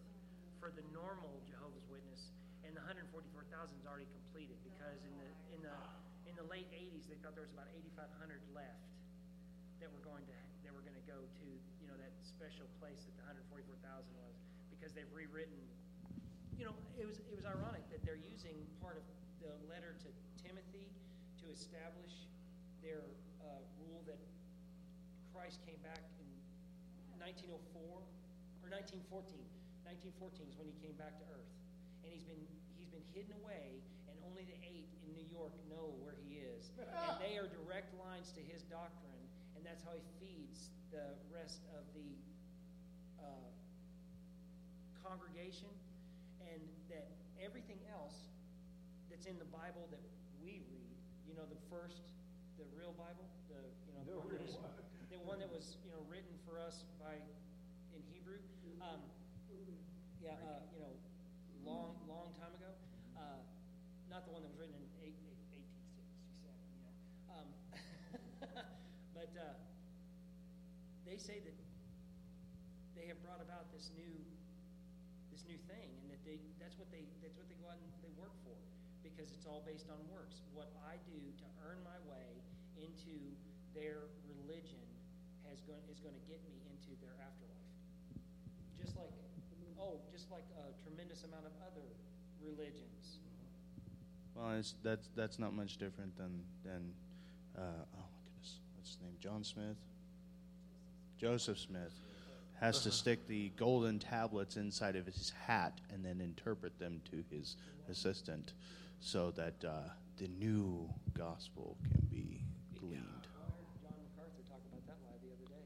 [0.60, 2.32] for the normal Jehovah's Witness,
[2.66, 5.76] and the 144,000 is already completed because in the in the
[6.30, 8.86] in the late 80s, they thought there was about 8,500 left
[9.82, 11.79] that were going to that were going to go to you know that
[12.40, 13.84] special place that the 144,000
[14.16, 14.40] was
[14.72, 15.60] because they've rewritten.
[16.56, 19.04] You know, it was it was ironic that they're using part of
[19.44, 20.10] the letter to
[20.40, 20.88] Timothy
[21.44, 22.32] to establish
[22.80, 23.04] their
[23.44, 24.24] uh, rule that
[25.36, 29.44] Christ came back in 1904 or 1914.
[29.84, 31.52] 1914 is when he came back to Earth,
[32.08, 32.40] and he's been
[32.80, 36.72] he's been hidden away, and only the eight in New York know where he is,
[37.04, 39.28] and they are direct lines to his doctrine,
[39.60, 42.29] and that's how he feeds the rest of the
[43.24, 43.50] uh,
[45.04, 45.70] congregation,
[46.50, 47.08] and that
[47.40, 48.28] everything else
[49.10, 50.02] that's in the Bible that
[50.44, 50.96] we read,
[51.28, 52.04] you know, the first,
[52.58, 54.58] the real Bible, the you know, the, one that was,
[55.10, 57.16] the one that was you know written for us by
[57.96, 58.40] in Hebrew.
[58.80, 59.04] Um,
[60.20, 60.94] yeah, uh, you know,
[61.64, 62.70] long, long time ago.
[63.16, 63.40] Uh,
[64.12, 65.66] not the one that was written in eight, eight,
[66.44, 66.94] 1867, you know.
[67.34, 67.48] Um,
[69.18, 69.56] but uh,
[71.08, 71.56] they say that
[73.00, 74.12] they have brought about this new,
[75.32, 77.88] this new thing, and that they, that's what they, that's what they go out and
[78.04, 78.60] they work for,
[79.00, 80.44] because it's all based on works.
[80.52, 82.44] What I do to earn my way
[82.76, 83.16] into
[83.72, 84.84] their religion
[85.48, 87.72] has going, is going to get me into their afterlife.
[88.76, 89.16] Just like
[89.80, 91.88] oh, just like a tremendous amount of other
[92.44, 93.24] religions.
[94.36, 96.92] Well, that's that's not much different than than
[97.56, 99.16] uh, oh my goodness, what's his name?
[99.20, 99.80] John Smith,
[101.18, 101.96] Joseph Smith,
[102.60, 107.24] has to stick the golden tablets inside of his hat and then interpret them to
[107.30, 107.56] his
[107.90, 108.54] assistant,
[109.00, 112.44] so that uh, the new gospel can be
[112.80, 113.04] gleaned.
[113.38, 115.66] I heard John MacArthur talk about that live the other day.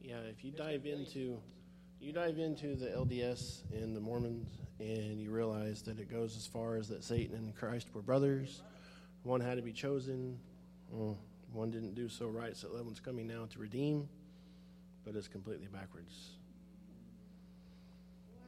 [0.00, 1.38] Yeah, if you dive into
[2.00, 4.48] you dive into the LDS and the Mormons
[4.80, 8.62] and you realize that it goes as far as that Satan and Christ were brothers.
[9.22, 10.36] One had to be chosen.
[10.90, 14.08] One didn't do so right, so the other one's coming now to redeem,
[15.04, 16.36] but it's completely backwards.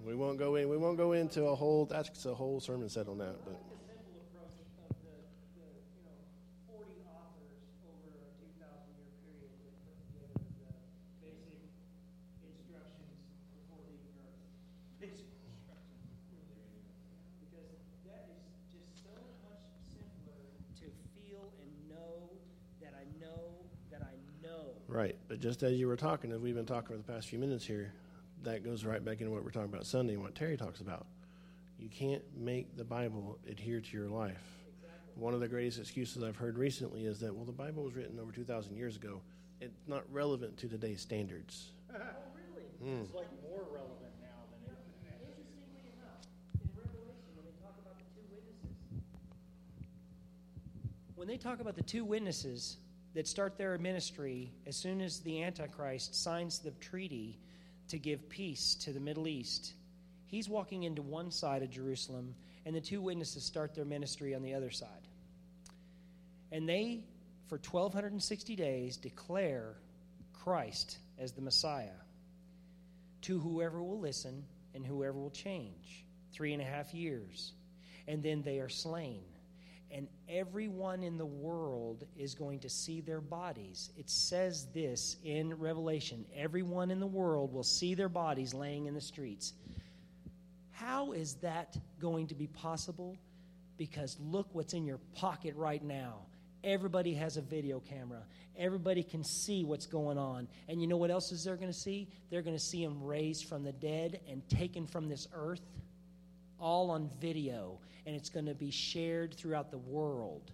[0.04, 0.68] We won't go in.
[0.68, 1.86] We won't go into a whole.
[1.86, 3.40] That's a whole sermon set on that.
[3.44, 4.52] But The simple approach
[4.84, 5.16] of the,
[5.56, 6.20] the you know,
[6.68, 8.60] 40 authors over a 2,000
[9.00, 10.76] year period that put together the
[11.24, 11.72] basic
[12.44, 13.16] instructions
[13.56, 14.44] before leaving Earth.
[15.00, 16.04] Basic instructions.
[17.40, 18.44] Because that is
[18.76, 19.16] just so
[19.48, 20.44] much simpler
[20.84, 20.86] to
[21.16, 22.28] feel and know
[22.84, 24.76] that I know that I know.
[24.84, 25.16] right.
[25.34, 27.66] But just as you were talking, as we've been talking for the past few minutes
[27.66, 27.92] here,
[28.44, 31.06] that goes right back into what we're talking about Sunday and what Terry talks about.
[31.76, 34.44] You can't make the Bible adhere to your life.
[35.16, 38.20] One of the greatest excuses I've heard recently is that, well, the Bible was written
[38.20, 39.22] over 2,000 years ago.
[39.60, 41.72] It's not relevant to today's standards.
[41.96, 41.98] Oh,
[42.36, 42.94] really?
[42.96, 43.02] Hmm.
[43.02, 44.78] It's like more relevant now than it.
[45.18, 46.22] Interestingly enough,
[46.62, 48.76] in Revelation, when they talk about the two witnesses,
[51.16, 52.76] when they talk about the two witnesses
[53.14, 57.38] that start their ministry as soon as the Antichrist signs the treaty
[57.88, 59.72] to give peace to the Middle East,
[60.26, 62.34] he's walking into one side of Jerusalem,
[62.66, 64.88] and the two witnesses start their ministry on the other side.
[66.50, 67.04] And they,
[67.48, 69.74] for 1,260 days, declare
[70.32, 71.88] Christ as the Messiah
[73.22, 74.44] to whoever will listen
[74.74, 76.04] and whoever will change.
[76.32, 77.52] Three and a half years.
[78.06, 79.22] And then they are slain.
[79.90, 83.90] And everyone in the world is going to see their bodies.
[83.96, 88.94] It says this in Revelation everyone in the world will see their bodies laying in
[88.94, 89.52] the streets.
[90.72, 93.16] How is that going to be possible?
[93.76, 96.26] Because look what's in your pocket right now.
[96.64, 98.22] Everybody has a video camera.
[98.56, 100.48] Everybody can see what's going on.
[100.68, 102.08] And you know what else is they're going to see?
[102.30, 105.60] They're going to see him raised from the dead and taken from this earth,
[106.64, 107.78] all on video.
[108.06, 110.50] And it's going to be shared throughout the world.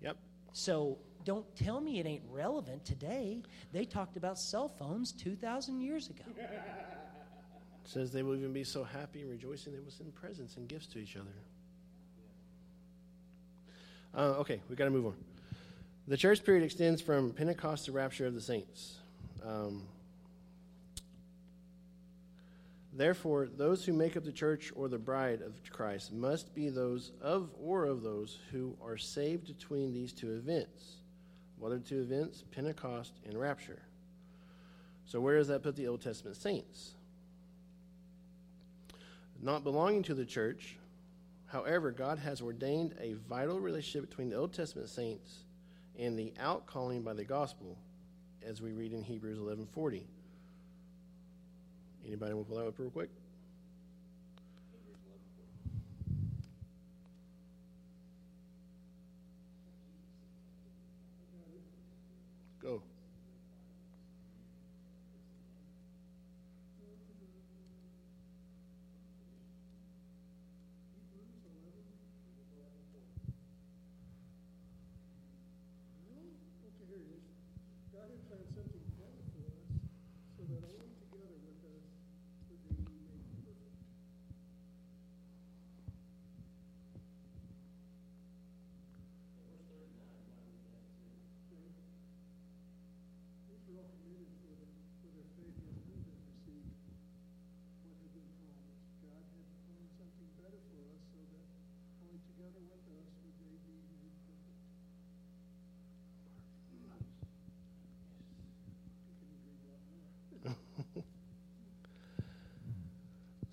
[0.00, 0.16] Yep.
[0.52, 3.42] So don't tell me it ain't relevant today.
[3.72, 6.24] They talked about cell phones 2,000 years ago.
[6.36, 6.50] It
[7.84, 10.86] says they will even be so happy and rejoicing they will send presents and gifts
[10.88, 11.30] to each other.
[14.14, 15.14] Uh, okay, we got to move on.
[16.08, 18.96] The church period extends from Pentecost to rapture of the saints.
[19.46, 19.84] Um,
[22.94, 27.12] Therefore, those who make up the church or the bride of Christ must be those
[27.22, 30.96] of or of those who are saved between these two events.
[31.58, 32.44] What are the two events?
[32.50, 33.80] Pentecost and rapture.
[35.06, 36.92] So, where does that put the Old Testament saints?
[39.40, 40.76] Not belonging to the church,
[41.46, 45.44] however, God has ordained a vital relationship between the Old Testament saints
[45.98, 47.78] and the outcalling by the gospel,
[48.46, 50.06] as we read in Hebrews 11:40.
[52.06, 53.10] Anybody want to pull that up real quick?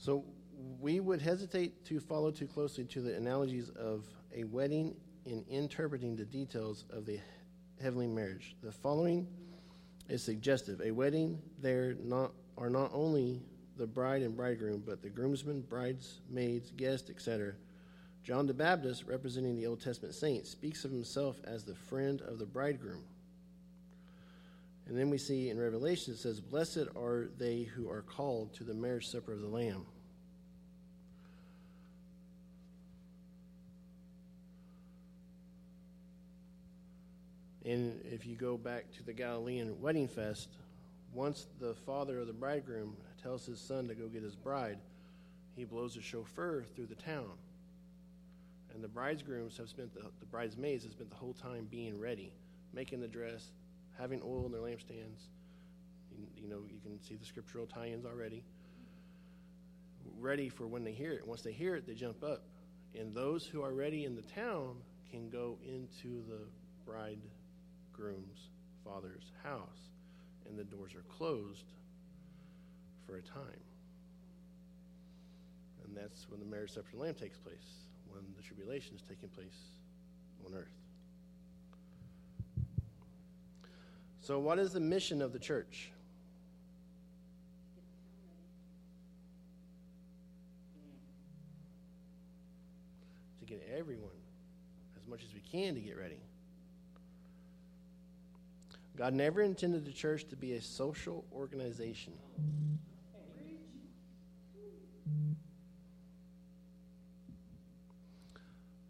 [0.09, 0.23] So
[0.79, 4.95] we would hesitate to follow too closely to the analogies of a wedding
[5.27, 7.19] in interpreting the details of the
[7.79, 8.55] heavenly marriage.
[8.63, 9.27] The following
[10.07, 10.81] is suggestive.
[10.83, 13.43] A wedding there not are not only
[13.77, 17.53] the bride and bridegroom, but the groomsmen, bridesmaids, guests, etc.
[18.23, 22.39] John the Baptist, representing the Old Testament saints, speaks of himself as the friend of
[22.39, 23.03] the bridegroom.
[24.87, 28.63] And then we see in Revelation it says, Blessed are they who are called to
[28.63, 29.85] the marriage supper of the Lamb.
[37.69, 40.49] And if you go back to the Galilean wedding fest,
[41.13, 44.79] once the father of the bridegroom tells his son to go get his bride,
[45.55, 47.29] he blows a shofar through the town.
[48.73, 52.33] And the bridegrooms have spent the, the bridesmaids have spent the whole time being ready,
[52.73, 53.51] making the dress,
[53.99, 55.27] having oil in their lampstands.
[56.11, 58.43] You, you know, you can see the scriptural tie-ins already.
[60.19, 61.27] Ready for when they hear it.
[61.27, 62.41] Once they hear it, they jump up.
[62.99, 64.77] And those who are ready in the town
[65.11, 66.47] can go into the
[67.99, 68.49] bridegroom's
[68.83, 69.89] father's house,
[70.47, 71.73] and the doors are closed
[73.05, 73.63] for a time.
[75.83, 79.01] And that's when the marriage supper of the Lamb takes place, when the tribulation is
[79.01, 79.57] taking place
[80.45, 80.67] on earth.
[84.21, 85.91] So, what is the mission of the church?
[93.39, 94.09] To get everyone
[95.01, 96.19] as much as we can to get ready.
[98.99, 102.11] God never intended the church to be a social organization.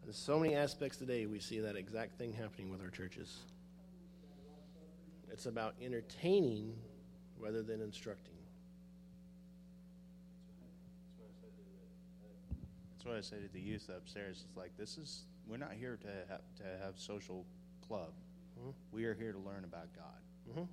[0.07, 3.38] In so many aspects today, we see that exact thing happening with our churches.
[5.32, 6.74] It's about entertaining
[7.38, 8.34] rather than instructing.
[12.93, 14.43] That's what I say to the youth upstairs.
[14.47, 17.45] It's like this is we're not here to have, to have social
[17.88, 18.10] club.
[18.60, 18.74] Mhm.
[18.91, 20.68] We are here to learn about God, Mhm.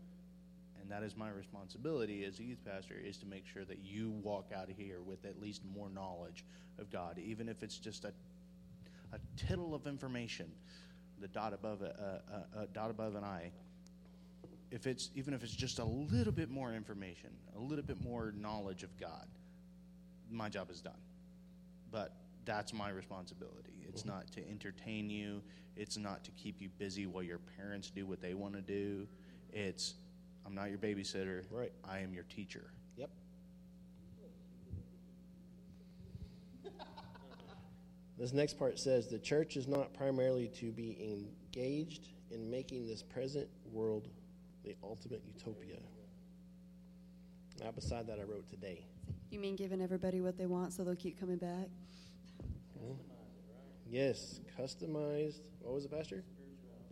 [0.81, 4.11] and that is my responsibility as a youth pastor is to make sure that you
[4.11, 6.45] walk out of here with at least more knowledge
[6.79, 8.13] of God, even if it's just a
[9.13, 10.53] a tittle of information,
[11.21, 13.53] the dot above a, a, a dot above an I.
[14.73, 18.33] If it's even if it's just a little bit more information, a little bit more
[18.33, 19.29] knowledge of God,
[20.29, 21.01] my job is done.
[21.93, 23.86] But that's my responsibility.
[23.97, 25.41] It's not to entertain you.
[25.75, 29.07] It's not to keep you busy while your parents do what they want to do.
[29.55, 29.95] It's
[30.45, 31.45] I'm not your babysitter.
[31.51, 31.73] Right.
[31.83, 32.65] I am your teacher.
[32.99, 33.09] Yep.
[38.19, 41.19] This next part says the church is not primarily to be
[41.55, 44.09] engaged in making this present world
[44.63, 45.79] the ultimate utopia.
[47.63, 48.85] Now, beside that, I wrote today.
[49.31, 51.69] You mean giving everybody what they want so they'll keep coming back?
[53.89, 55.41] Yes, customized.
[55.61, 56.25] What was it, Pastor?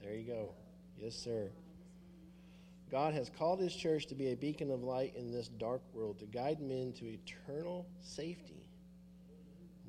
[0.02, 0.54] There you go.
[0.96, 1.50] Yes, sir.
[2.90, 6.18] God has called his church to be a beacon of light in this dark world,
[6.20, 8.62] to guide men to eternal safety.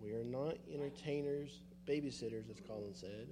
[0.01, 3.27] We are not entertainers, babysitters, as Colin said.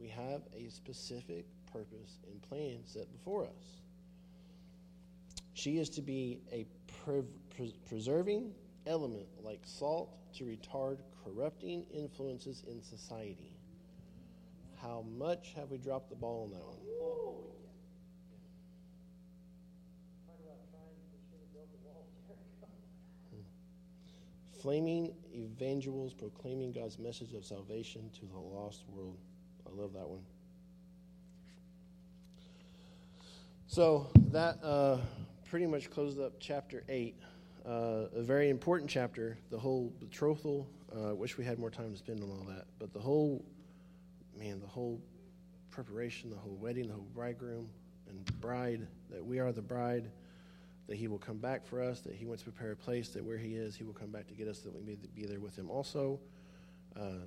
[0.00, 3.80] We have a specific purpose and plan set before us.
[5.54, 6.66] She is to be a
[7.04, 7.22] pre-
[7.54, 8.52] pre- preserving
[8.86, 13.52] element like salt to retard corrupting influences in society.
[14.80, 16.78] How much have we dropped the ball on that one?
[20.26, 22.72] Talk about trying, we should have built the wall of Jericho.
[24.62, 29.18] Flaming evangelists proclaiming God's message of salvation to the lost world.
[29.66, 30.22] I love that one.
[33.66, 34.98] So that uh,
[35.48, 37.14] pretty much closed up chapter 8.
[37.64, 37.70] Uh,
[38.16, 40.66] a very important chapter, the whole betrothal.
[40.94, 42.66] Uh, wish we had more time to spend on all that.
[42.78, 43.44] But the whole,
[44.36, 45.00] man, the whole
[45.70, 47.68] preparation, the whole wedding, the whole bridegroom
[48.08, 50.10] and bride, that we are the bride,
[50.88, 53.24] that he will come back for us, that he wants to prepare a place, that
[53.24, 55.38] where he is, he will come back to get us, that we may be there
[55.38, 56.18] with him also.
[56.96, 57.24] Uh,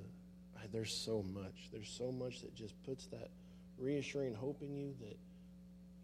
[0.72, 1.70] there's so much.
[1.72, 3.30] There's so much that just puts that
[3.78, 5.18] reassuring hope in you that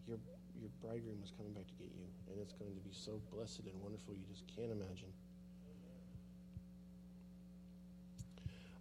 [0.08, 0.18] your
[0.60, 3.62] your bridegroom is coming back to get you, and it's going to be so blessed
[3.66, 5.12] and wonderful you just can't imagine.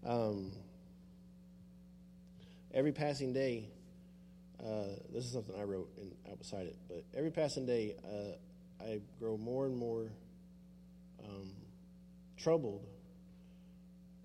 [0.07, 0.53] Um,
[2.73, 3.69] every passing day,
[4.61, 8.85] uh, this is something I wrote in, out beside it, but every passing day, uh,
[8.85, 10.11] I grow more and more
[11.25, 11.51] um,
[12.37, 12.87] troubled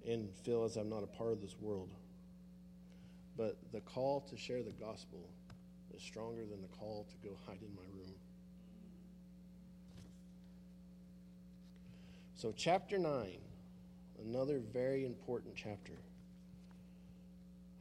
[0.07, 1.89] and feel as I'm not a part of this world.
[3.37, 5.29] But the call to share the gospel
[5.95, 8.13] is stronger than the call to go hide in my room.
[12.35, 13.37] So, chapter 9,
[14.23, 15.93] another very important chapter.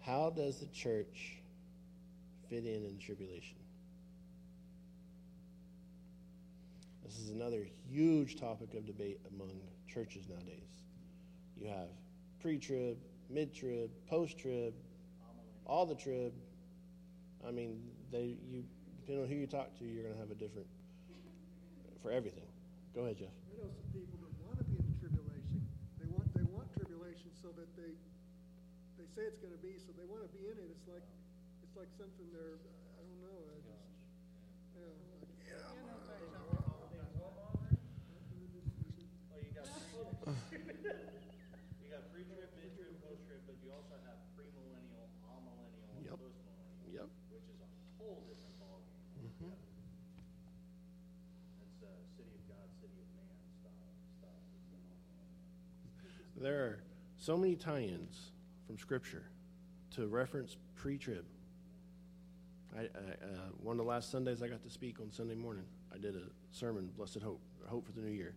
[0.00, 1.36] How does the church
[2.48, 3.56] fit in in tribulation?
[7.04, 9.50] This is another huge topic of debate among
[9.86, 10.82] churches nowadays.
[11.60, 11.88] You have
[12.40, 12.96] pre trib,
[13.28, 14.72] mid trib, post trib,
[15.66, 16.32] all the trib.
[17.46, 18.64] I mean, they you
[19.00, 20.66] depending on who you talk to, you're going to have a different
[22.02, 22.46] for everything.
[22.94, 23.28] Go ahead, Jeff.
[23.28, 25.62] I know some people that want to be in tribulation.
[26.00, 26.72] They want they want
[27.22, 27.94] tribulation so that they
[28.98, 30.68] they say it's going to be, so they want to be in it.
[30.70, 31.06] It's like
[31.62, 32.58] it's like something they're
[32.98, 33.38] I don't know.
[33.46, 33.82] I just
[34.74, 34.82] yeah.
[36.08, 37.02] Like, yeah.
[39.30, 39.68] Well, you got
[40.52, 46.18] you got pre-trib, mid-trib, post-trib, but you also have premillennial, amillennial, and Yep.
[46.18, 47.08] postmillennial, Yep.
[47.32, 47.68] which is a
[47.98, 49.00] whole different ballgame.
[49.22, 49.52] Mhm.
[51.60, 54.42] That's uh, city of God, city of man style stuff.
[56.36, 56.81] There are
[57.22, 58.32] so many tie-ins
[58.66, 59.22] from Scripture
[59.94, 61.24] to reference pre-trib.
[62.76, 62.86] I, I, uh,
[63.62, 65.62] one of the last Sundays I got to speak on Sunday morning,
[65.94, 68.34] I did a sermon, Blessed Hope, Hope for the New Year,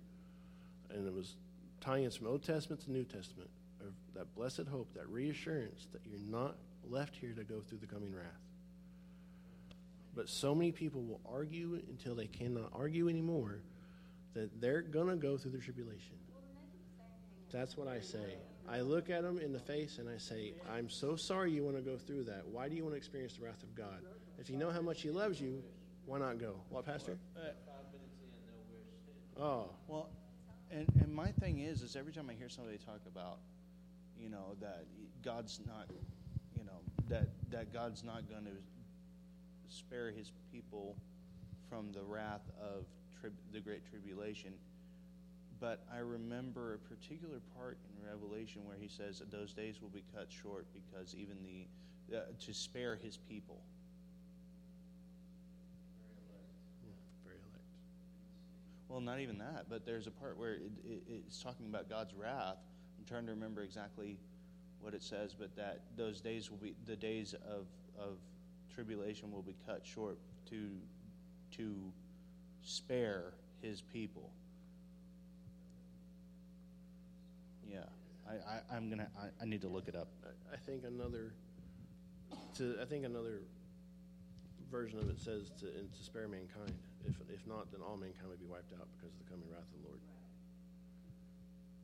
[0.91, 1.35] and it was
[1.81, 3.49] tie-ins from Old Testament to New Testament
[3.81, 6.55] of that blessed hope, that reassurance that you're not
[6.87, 8.25] left here to go through the coming wrath.
[10.15, 13.61] But so many people will argue until they cannot argue anymore
[14.35, 16.17] that they're gonna go through the tribulation.
[17.51, 18.35] That's what I say.
[18.69, 21.75] I look at them in the face and I say, I'm so sorry you want
[21.75, 22.47] to go through that.
[22.47, 24.01] Why do you want to experience the wrath of God?
[24.39, 25.61] If you know how much He loves you,
[26.05, 26.55] why not go?
[26.69, 27.17] What, Pastor?
[29.39, 30.09] Oh, Well,
[30.71, 33.37] and, and my thing is, is every time I hear somebody talk about,
[34.19, 34.85] you know, that
[35.23, 35.87] God's not,
[36.57, 40.95] you know, that that God's not going to spare His people
[41.69, 42.85] from the wrath of
[43.51, 44.53] the great tribulation.
[45.65, 49.89] But I remember a particular part in Revelation where He says that those days will
[49.89, 53.63] be cut short because even the uh, to spare His people.
[55.97, 56.21] very
[56.83, 57.01] elect.
[57.25, 57.65] very elect.
[58.89, 62.13] Well, not even that, but there's a part where it, it, it's talking about God's
[62.13, 62.59] wrath.
[62.99, 64.19] I'm trying to remember exactly
[64.81, 67.65] what it says, but that those days will be the days of
[67.99, 68.19] of
[68.71, 70.19] tribulation will be cut short
[70.51, 70.69] to
[71.57, 71.73] to
[72.61, 74.29] spare His people.
[77.69, 77.79] Yeah,
[78.27, 80.07] I, I I'm gonna I, I need to look it up.
[80.23, 81.33] I, I think another,
[82.57, 83.41] to I think another
[84.71, 86.73] version of it says to, and to spare mankind.
[87.05, 89.69] If, if not, then all mankind would be wiped out because of the coming wrath
[89.69, 90.01] of the Lord.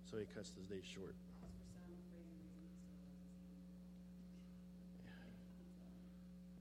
[0.09, 1.13] So He cuts those days short.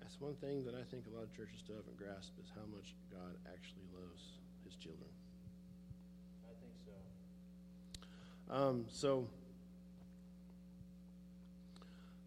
[0.01, 2.69] That's one thing that I think a lot of churches still haven't grasped is how
[2.69, 4.37] much God actually loves
[4.69, 5.09] His children.
[6.45, 6.93] I think so.
[8.51, 9.29] Um, so,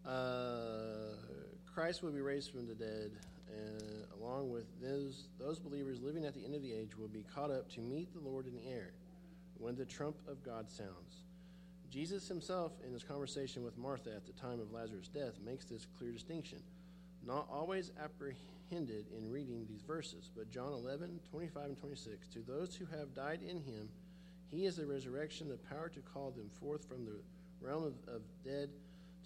[0.06, 1.16] uh,
[1.74, 3.10] Christ will be raised from the dead,
[3.54, 7.24] and along with those those believers living at the end of the age will be
[7.34, 8.92] caught up to meet the Lord in the air
[9.58, 11.24] when the trump of God sounds.
[11.90, 15.86] Jesus himself, in his conversation with Martha at the time of Lazarus' death, makes this
[15.98, 16.58] clear distinction,
[17.24, 22.28] not always apprehended in reading these verses, but John 11, 25 and 26.
[22.28, 23.90] To those who have died in him,
[24.54, 27.16] he is the resurrection, the power to call them forth from the
[27.60, 28.70] realm of, of dead.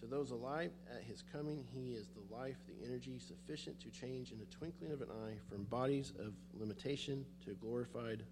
[0.00, 4.30] To those alive at his coming, he is the life, the energy sufficient to change
[4.30, 8.22] in the twinkling of an eye from bodies of limitation to glorified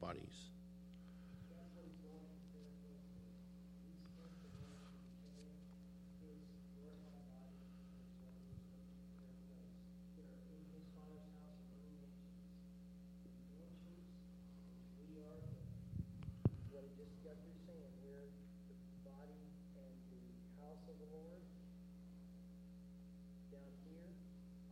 [0.00, 0.50] bodies.
[16.74, 18.26] what it just got through saying, we're
[18.66, 18.76] the
[19.06, 19.46] body
[19.78, 20.20] and the
[20.58, 21.38] house of the Lord.
[23.54, 24.10] Down here,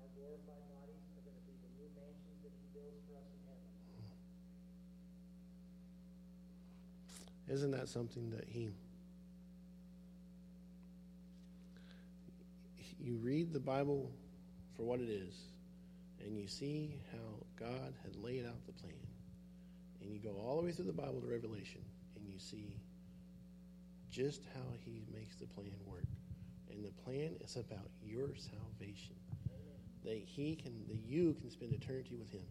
[0.03, 3.39] our glorified bodies are gonna be the new mansions that he builds for us in
[3.47, 3.71] heaven.
[7.53, 8.71] Isn't that something that he.
[12.99, 14.11] You read the Bible
[14.75, 15.35] for what it is,
[16.25, 18.95] and you see how God had laid out the plan.
[20.01, 21.83] And you go all the way through the Bible to Revelation,
[22.17, 22.81] and you see
[24.11, 26.07] just how he makes the plan work.
[26.71, 29.17] And the plan is about your salvation.
[30.05, 32.47] That he can that you can spend eternity with him.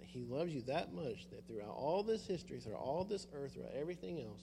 [0.00, 3.52] That he loves you that much that throughout all this history, throughout all this earth,
[3.52, 4.40] throughout everything else,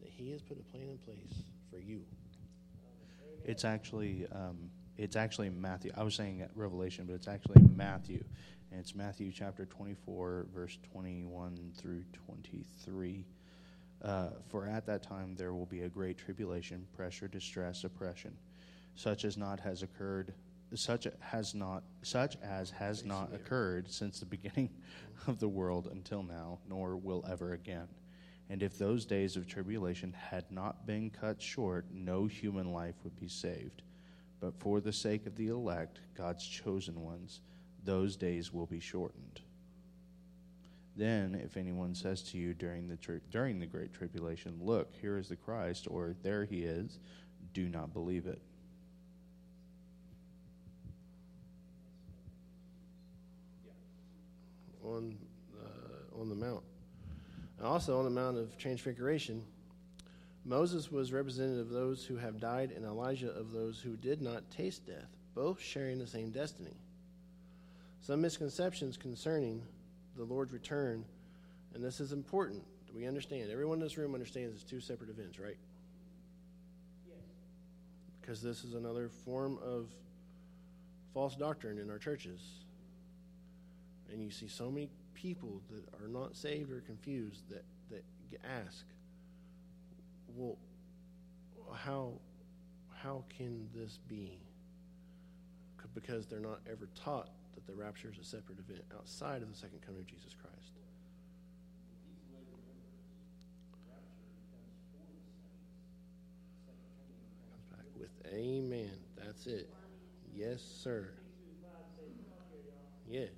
[0.00, 2.02] that he has put a plan in place for you.
[3.46, 5.90] It's actually um, it's actually Matthew.
[5.96, 8.22] I was saying Revelation, but it's actually Matthew,
[8.70, 13.24] and it's Matthew chapter 24, verse 21 through 23.
[14.02, 18.36] Uh, for at that time there will be a great tribulation, pressure, distress, oppression,
[18.96, 20.34] such as not has occurred,
[20.74, 24.70] such has not, such as has not occurred since the beginning
[25.26, 27.88] of the world until now, nor will ever again.
[28.50, 33.18] And if those days of tribulation had not been cut short, no human life would
[33.20, 33.82] be saved.
[34.40, 37.40] But for the sake of the elect, God's chosen ones,
[37.84, 39.40] those days will be shortened.
[40.96, 45.18] Then, if anyone says to you during the, tri- during the great tribulation, Look, here
[45.18, 46.98] is the Christ, or there he is,
[47.52, 48.40] do not believe it.
[54.96, 55.16] On
[55.54, 56.62] uh, on the mount.
[57.58, 59.42] And also on the Mount of Transfiguration,
[60.44, 64.48] Moses was representative of those who have died, and Elijah of those who did not
[64.50, 66.76] taste death, both sharing the same destiny.
[68.00, 69.62] Some misconceptions concerning
[70.16, 71.04] the Lord's return,
[71.74, 72.62] and this is important.
[72.94, 73.50] We understand.
[73.50, 75.58] Everyone in this room understands it's two separate events, right?
[77.06, 77.16] Yes.
[78.20, 79.88] Because this is another form of
[81.12, 82.40] false doctrine in our churches.
[84.10, 88.04] And you see so many people that are not saved or confused that, that
[88.44, 88.84] ask,
[90.34, 90.56] well,
[91.74, 92.12] how,
[92.94, 94.38] how can this be?
[95.94, 99.56] Because they're not ever taught that the rapture is a separate event outside of the
[99.56, 100.72] second coming of Jesus Christ.
[107.98, 108.92] With amen.
[109.16, 109.68] That's it.
[110.32, 111.08] Yes, sir.
[113.08, 113.30] Yes.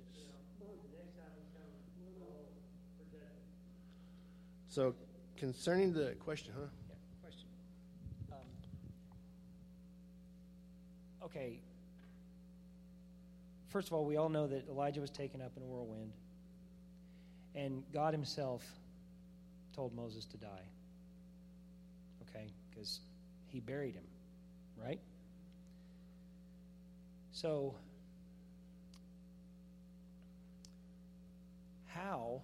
[4.71, 4.95] So,
[5.35, 6.67] concerning the question, huh?
[6.87, 7.47] Yeah, question.
[8.31, 8.37] Um,
[11.25, 11.59] okay.
[13.67, 16.13] First of all, we all know that Elijah was taken up in a whirlwind,
[17.53, 18.63] and God Himself
[19.75, 20.69] told Moses to die.
[22.29, 23.01] Okay, because
[23.47, 24.07] He buried him,
[24.81, 25.01] right?
[27.33, 27.75] So,
[31.87, 32.41] how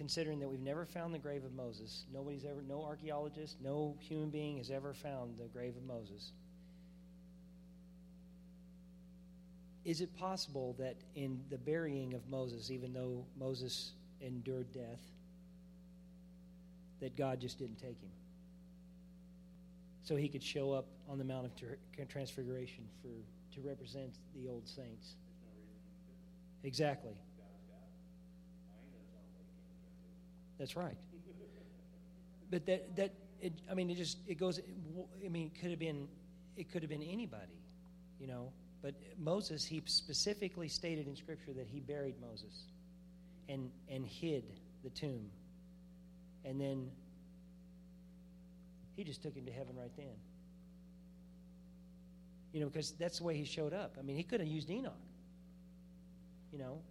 [0.00, 2.06] considering that we've never found the grave of Moses.
[2.10, 6.32] Nobody's ever, no archaeologist, no human being has ever found the grave of Moses.
[9.84, 13.92] Is it possible that in the burying of Moses, even though Moses
[14.22, 15.02] endured death,
[17.00, 18.08] that God just didn't take him?
[20.02, 23.10] So he could show up on the Mount of Transfiguration for
[23.54, 25.16] to represent the old saints.
[26.64, 27.18] Exactly.
[30.60, 30.96] That's right.
[32.50, 34.60] But that that it, I mean, it just it goes.
[35.24, 36.06] I mean, it could have been
[36.54, 37.64] it could have been anybody,
[38.20, 38.52] you know.
[38.82, 42.66] But Moses, he specifically stated in Scripture that he buried Moses,
[43.48, 44.44] and and hid
[44.84, 45.30] the tomb,
[46.44, 46.90] and then
[48.96, 50.12] he just took him to heaven right then.
[52.52, 53.96] You know, because that's the way he showed up.
[53.98, 54.92] I mean, he could have used Enoch.
[56.52, 56.82] You know,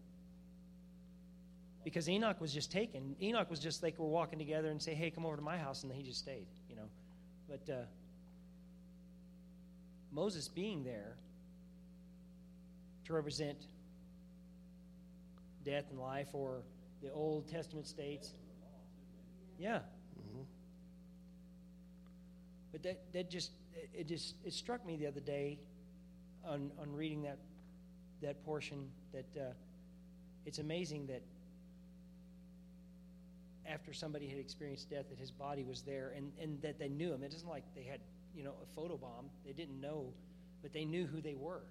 [1.89, 3.15] because Enoch was just taken.
[3.19, 5.81] Enoch was just like we're walking together and say, "Hey, come over to my house,"
[5.81, 6.45] and then he just stayed.
[6.69, 6.89] You know,
[7.47, 7.81] but uh,
[10.11, 11.15] Moses being there
[13.05, 13.57] to represent
[15.65, 16.61] death and life, or
[17.01, 18.33] the Old Testament states,
[19.57, 19.79] yeah.
[22.71, 23.51] But that that just
[23.95, 25.57] it just it struck me the other day
[26.45, 27.39] on on reading that
[28.21, 29.53] that portion that uh,
[30.45, 31.23] it's amazing that
[33.69, 37.13] after somebody had experienced death that his body was there and, and that they knew
[37.13, 37.23] him.
[37.23, 37.99] It isn't like they had,
[38.35, 39.29] you know, a photo bomb.
[39.45, 40.13] They didn't know,
[40.61, 41.61] but they knew who they were.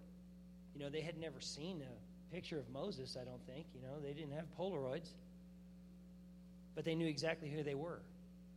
[0.74, 3.66] You know, they had never seen a picture of Moses, I don't think.
[3.74, 5.10] You know, they didn't have Polaroids.
[6.74, 8.00] But they knew exactly who they were.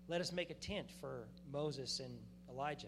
[0.08, 2.14] Let us make a tent for Moses and
[2.50, 2.88] Elijah.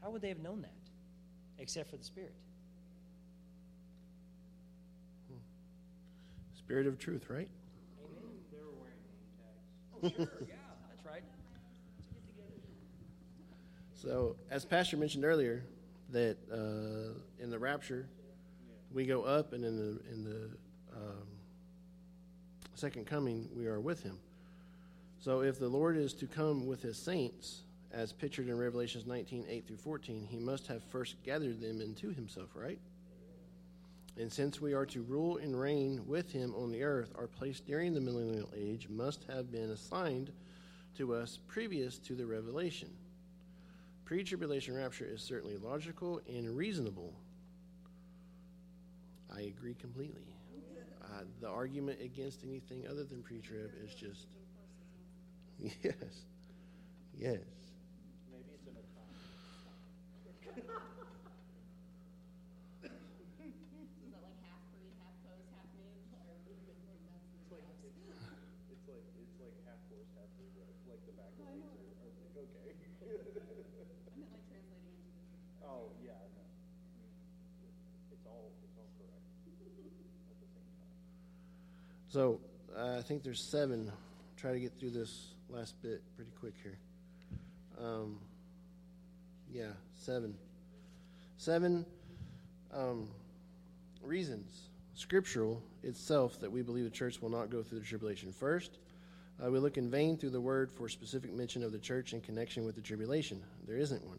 [0.00, 0.70] How would they have known that?
[1.58, 2.34] Except for the Spirit.
[6.72, 7.50] Spirit of truth, right?
[8.50, 10.18] They were wearing name tags.
[10.18, 10.46] Oh, sure.
[10.48, 10.54] yeah,
[10.88, 11.22] that's right.
[13.92, 15.64] So, as Pastor mentioned earlier,
[16.12, 18.08] that uh, in the rapture,
[18.90, 20.48] we go up, and in the in the
[20.96, 21.26] um,
[22.74, 24.16] second coming, we are with Him.
[25.20, 29.44] So, if the Lord is to come with His saints, as pictured in Revelations 19,
[29.46, 32.78] 8 through 14, He must have first gathered them into Himself, right?
[34.18, 37.60] And since we are to rule and reign with Him on the earth, our place
[37.60, 40.30] during the millennial age must have been assigned
[40.96, 42.90] to us previous to the revelation.
[44.04, 47.14] Pre tribulation rapture is certainly logical and reasonable.
[49.34, 50.26] I agree completely.
[51.02, 54.26] uh, the argument against anything other than pre-trib is just
[55.62, 56.26] yes,
[57.16, 57.38] yes.
[58.28, 58.74] Maybe it's an
[62.82, 66.02] Is that like half breed, half pose, half nude?
[67.48, 70.28] Or that's the It's like it's like half horse, half
[70.90, 72.74] like the back legs are, are okay.
[73.20, 75.66] I meant like translating into the.
[75.66, 76.44] Oh yeah, no.
[78.12, 80.96] It's all it's all correct at the same time.
[82.08, 82.40] So
[82.76, 83.90] uh, I think there's seven.
[84.36, 86.78] Try to get through this last bit pretty quick here.
[87.78, 88.18] Um,
[89.50, 90.34] yeah, seven.
[91.36, 91.84] Seven
[92.72, 93.08] um,
[94.02, 98.32] reasons, scriptural itself, that we believe the church will not go through the tribulation.
[98.32, 98.78] First,
[99.44, 102.20] uh, we look in vain through the word for specific mention of the church in
[102.20, 103.42] connection with the tribulation.
[103.66, 104.18] There isn't one.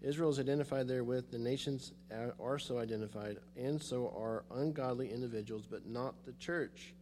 [0.00, 1.30] Israel is identified therewith.
[1.30, 6.94] The nations are- so identified, and so are ungodly individuals, but not the church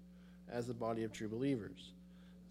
[0.51, 1.93] as the body of true believers.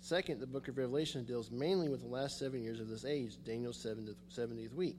[0.02, 3.38] Second, the book of Revelation deals mainly with the last seven years of this age,
[3.44, 4.98] Daniel's 70th, 70th week.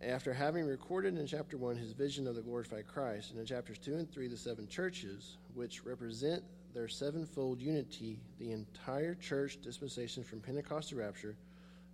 [0.00, 3.78] After having recorded in chapter 1 his vision of the glorified Christ, and in chapters
[3.78, 6.44] 2 and 3 the seven churches, which represent
[6.76, 11.34] their sevenfold unity, the entire church dispensation from Pentecost to rapture,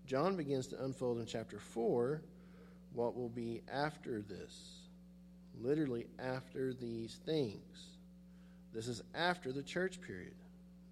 [0.06, 2.20] John begins to unfold in chapter 4
[2.92, 4.80] what will be after this.
[5.60, 7.62] Literally, after these things.
[8.74, 10.34] This is after the church period.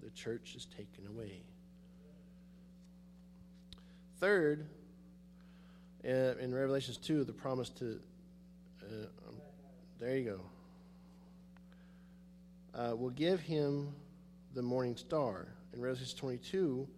[0.04, 1.42] The church is taken away.
[4.20, 4.68] Third,
[6.04, 7.98] uh, in Revelations 2, the promise to.
[8.82, 9.36] Uh, um,
[9.98, 10.40] there you go.
[12.74, 13.92] Uh, will give him
[14.54, 15.48] the morning star.
[15.72, 16.88] In Revelations 22,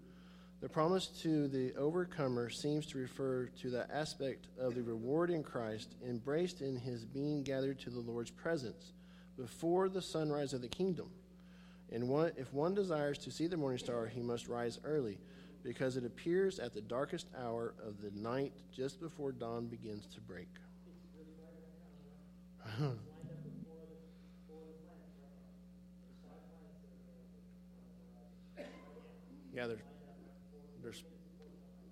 [0.61, 5.43] the promise to the overcomer seems to refer to the aspect of the reward in
[5.43, 8.93] Christ embraced in his being gathered to the Lord's presence
[9.37, 11.11] before the sunrise of the kingdom.
[11.91, 15.19] And one, if one desires to see the morning star, he must rise early,
[15.63, 20.21] because it appears at the darkest hour of the night just before dawn begins to
[20.21, 20.49] break.
[29.55, 29.77] yeah, they're,
[30.83, 30.95] they're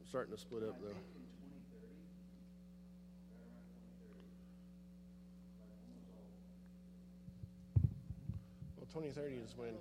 [0.09, 0.97] starting to split up, though.
[8.77, 9.75] Well, 2030 is when.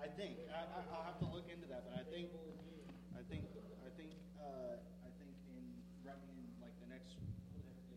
[0.00, 2.28] I think I, I, I'll have to look into that, but I think
[3.18, 3.44] I think
[3.84, 5.64] I think uh, I think in
[6.06, 7.16] in like the next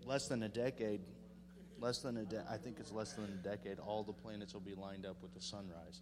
[0.05, 1.01] less than a decade,
[1.84, 3.77] less than a de- I think it's less than a decade.
[3.77, 6.01] All the planets will be lined up with the sunrise,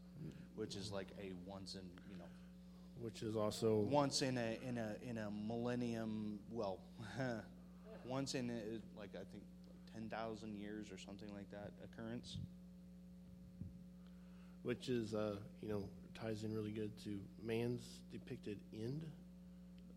[0.55, 2.29] which is like a once in you know
[3.01, 6.39] Which is also once in a in a in a millennium.
[6.51, 6.77] Well,
[8.05, 12.37] once in a, like I think like ten thousand years or something like that occurrence.
[14.63, 19.03] which is uh, you know ties in really good to man's depicted end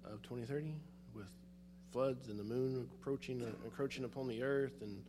[0.06, 0.72] of 2030
[1.14, 1.26] with
[1.92, 5.02] floods and the moon approaching uh, encroaching upon the earth and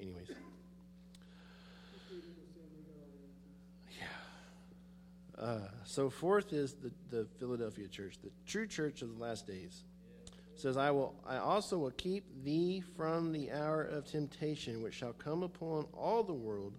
[0.00, 0.28] anyways.
[3.90, 5.42] Yeah.
[5.42, 9.84] Uh, so fourth is the, the philadelphia church the true church of the last days.
[10.56, 15.12] Says i will i also will keep thee from the hour of temptation which shall
[15.12, 16.74] come upon all the world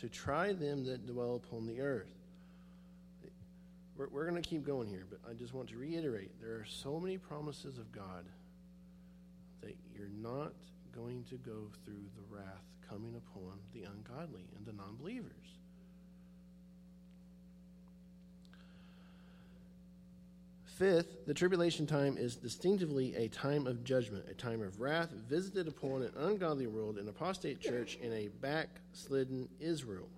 [0.00, 2.14] to try them that dwell upon the earth.
[3.96, 6.66] We're, we're going to keep going here, but I just want to reiterate there are
[6.68, 8.24] so many promises of God
[9.60, 10.52] that you're not
[10.98, 15.32] going to go through the wrath coming upon the ungodly and the non believers.
[20.64, 25.66] Fifth, the tribulation time is distinctively a time of judgment, a time of wrath visited
[25.66, 30.08] upon an ungodly world, an apostate church, and a backslidden Israel.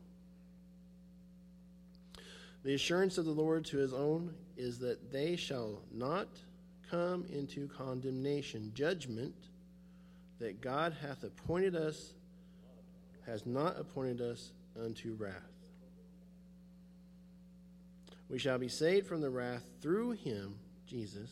[2.62, 6.28] The assurance of the Lord to his own is that they shall not
[6.90, 9.34] come into condemnation, judgment
[10.41, 12.14] that God hath appointed us,
[13.26, 15.34] has not appointed us unto wrath.
[18.28, 20.55] We shall be saved from the wrath through him,
[20.86, 21.30] Jesus,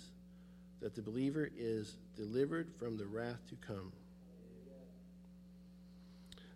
[0.80, 3.92] that the believer is delivered from the wrath to come.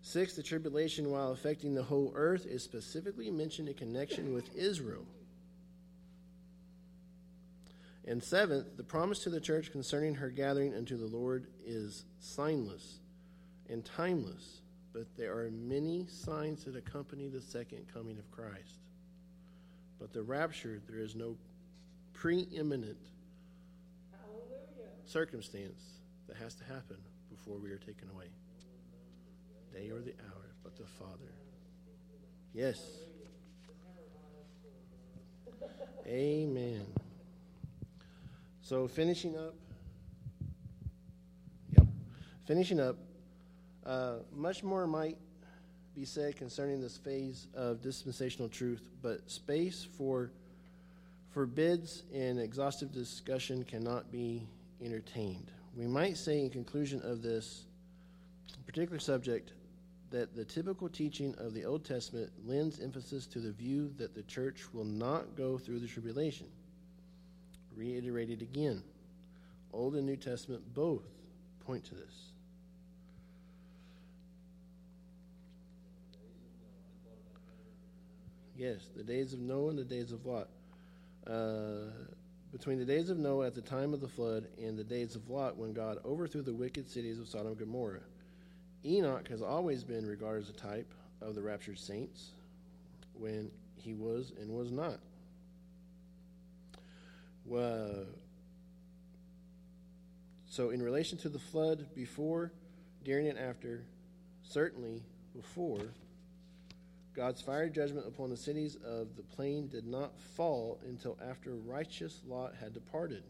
[0.02, 5.06] Six, the tribulation, while affecting the whole earth, is specifically mentioned in connection with Israel.
[8.06, 12.98] And seventh, the promise to the church concerning her gathering unto the Lord is signless
[13.68, 18.80] and timeless, but there are many signs that accompany the second coming of Christ.
[20.00, 21.36] But the rapture, there is no
[22.12, 22.98] preeminent
[25.04, 25.82] circumstance
[26.26, 26.96] that has to happen
[27.30, 28.26] before we are taken away.
[29.72, 31.32] Day or the hour, but the Father.
[32.52, 32.82] Yes.
[36.06, 36.86] Amen.
[38.62, 39.54] So finishing up.
[41.76, 41.86] Yep.
[42.46, 42.96] Finishing up.
[43.84, 45.18] Uh, much more might
[45.96, 50.30] be said concerning this phase of dispensational truth, but space for
[51.30, 54.46] forbids and exhaustive discussion cannot be
[54.80, 55.50] entertained.
[55.76, 57.64] We might say, in conclusion of this
[58.64, 59.52] particular subject,
[60.10, 64.22] that the typical teaching of the Old Testament lends emphasis to the view that the
[64.22, 66.46] church will not go through the tribulation.
[67.76, 68.82] Reiterated again,
[69.72, 71.02] Old and New Testament both
[71.64, 72.32] point to this.
[78.56, 80.48] Yes, the days of Noah and the days of Lot.
[81.26, 81.90] Uh,
[82.52, 85.30] between the days of Noah at the time of the flood and the days of
[85.30, 88.02] Lot when God overthrew the wicked cities of Sodom and Gomorrah.
[88.84, 90.92] Enoch has always been regarded as a type
[91.22, 92.32] of the raptured saints
[93.14, 94.98] when he was and was not.
[97.44, 98.06] Well,
[100.46, 102.52] so, in relation to the flood, before,
[103.04, 103.84] during, and after,
[104.42, 105.02] certainly
[105.34, 105.80] before,
[107.14, 112.20] God's fire judgment upon the cities of the plain did not fall until after righteous
[112.26, 113.22] Lot had departed.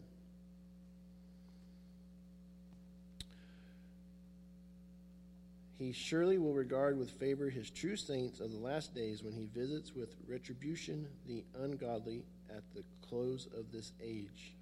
[5.77, 9.45] He surely will regard with favor his true saints of the last days when he
[9.45, 14.53] visits with retribution the ungodly at the close of this age.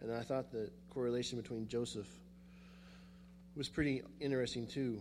[0.00, 2.08] And I thought the correlation between Joseph
[3.56, 5.00] was pretty interesting too.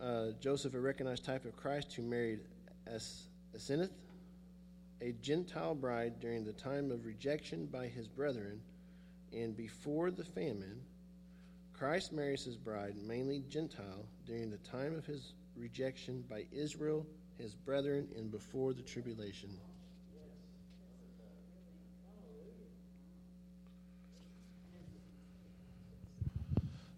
[0.00, 2.40] Uh, Joseph, a recognized type of Christ who married
[2.86, 3.24] As-
[3.56, 3.90] Aseneth,
[5.00, 8.60] a Gentile bride during the time of rejection by his brethren
[9.32, 10.80] and before the famine.
[11.82, 17.04] Christ marries his bride, mainly Gentile, during the time of his rejection by Israel,
[17.38, 19.50] his brethren, and before the tribulation.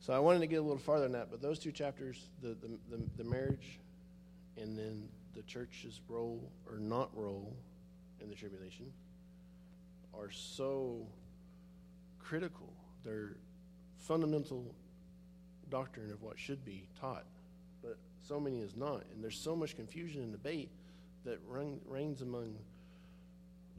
[0.00, 2.48] So I wanted to get a little farther than that, but those two chapters, the,
[2.48, 3.78] the, the, the marriage
[4.58, 7.56] and then the church's role or not role
[8.20, 8.92] in the tribulation,
[10.12, 11.06] are so
[12.18, 12.70] critical.
[13.02, 13.38] They're
[14.06, 14.74] fundamental
[15.70, 17.24] doctrine of what should be taught,
[17.82, 17.96] but
[18.26, 19.04] so many is not.
[19.12, 20.70] And there's so much confusion and debate
[21.24, 22.54] that reign, reigns among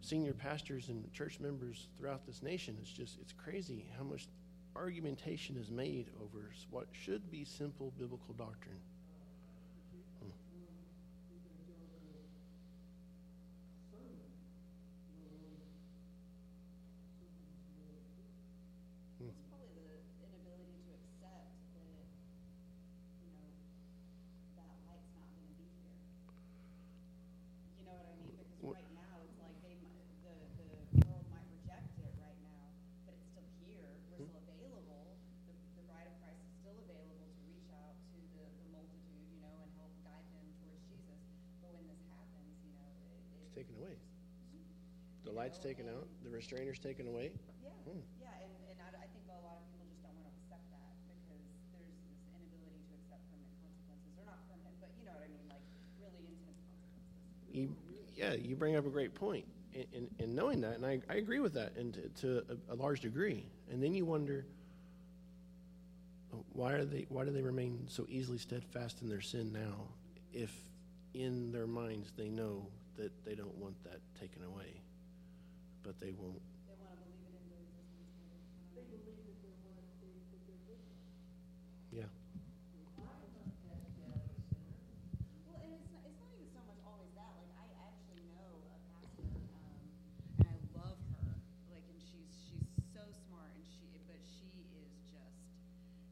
[0.02, 2.76] senior pastors and church members throughout this nation.
[2.82, 4.28] It's just, it's crazy how much
[4.76, 8.80] argumentation is made over what should be simple biblical doctrine.
[10.22, 10.30] Hmm.
[19.26, 22.06] It's probably the inability to accept that,
[23.24, 23.48] you know,
[24.60, 25.96] that light's not gonna be here.
[27.80, 28.36] You know what I mean?
[28.36, 32.40] Because Wh- right now, it's like they, mi- the, the world might reject it right
[32.44, 32.70] now,
[33.08, 35.16] but it's still here, we're still available.
[35.50, 39.26] The, the bride of Christ is still available to reach out to the, the multitude,
[39.32, 41.20] you know, and help guide them towards Jesus.
[41.64, 43.18] But when this happens, you know, it.
[43.42, 43.96] It's it- taken away.
[45.56, 47.32] Light's taken out, the restrainer's taken away.
[47.64, 48.00] Yeah, Hmm.
[48.20, 50.68] yeah, and, and I, I think a lot of people just don't want to accept
[50.76, 54.12] that because there's this inability to accept permanent consequences.
[54.20, 55.64] They're not permanent, but you know what I mean, like
[56.04, 57.56] really intense consequences.
[57.56, 57.72] You,
[58.20, 61.24] yeah, you bring up a great point in, in, in knowing that, and I, I
[61.24, 63.48] agree with that and to, to a, a large degree.
[63.72, 64.44] And then you wonder,
[66.52, 67.06] why are they?
[67.08, 69.88] Why do they remain so easily steadfast in their sin now,
[70.34, 70.52] if
[71.14, 74.82] in their minds they know that they don't want that taken away,
[75.86, 76.42] but they won't.
[76.66, 78.42] They want to believe it into existence.
[78.74, 80.18] maybe.
[80.18, 80.66] I don't know.
[81.94, 82.10] Yeah.
[85.46, 87.32] Well, and it's it's not even so much always that.
[87.38, 89.86] Like I actually know a pastor, um,
[90.42, 91.30] and I love her.
[91.70, 95.38] Like, and she's she's so smart, and she but she is just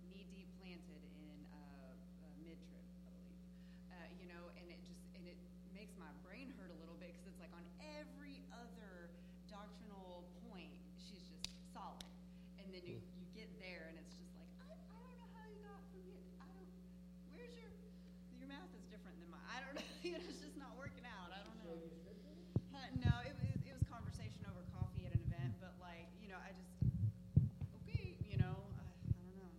[0.05, 3.41] knee deep planted in uh, uh, mid trib, I believe.
[3.89, 5.37] Uh, you know, and it just and it
[5.73, 9.02] makes my brain hurt a little bit because it's like on every other
[9.53, 12.01] doctrinal point, she's just solid,
[12.57, 13.21] and then you hmm.
[13.21, 16.01] you get there, and it's just like I, I don't know how you got from
[16.01, 16.25] here.
[16.41, 16.65] I don't.
[17.37, 17.69] Where's your
[18.33, 19.45] your math is different than mine.
[19.45, 19.85] I don't know.
[20.01, 21.29] You know, it's just not working out.
[21.29, 21.77] I don't know.
[22.73, 26.33] Huh, no, it was it was conversation over coffee at an event, but like you
[26.33, 26.73] know, I just
[27.85, 29.53] okay, you know, I, I don't know.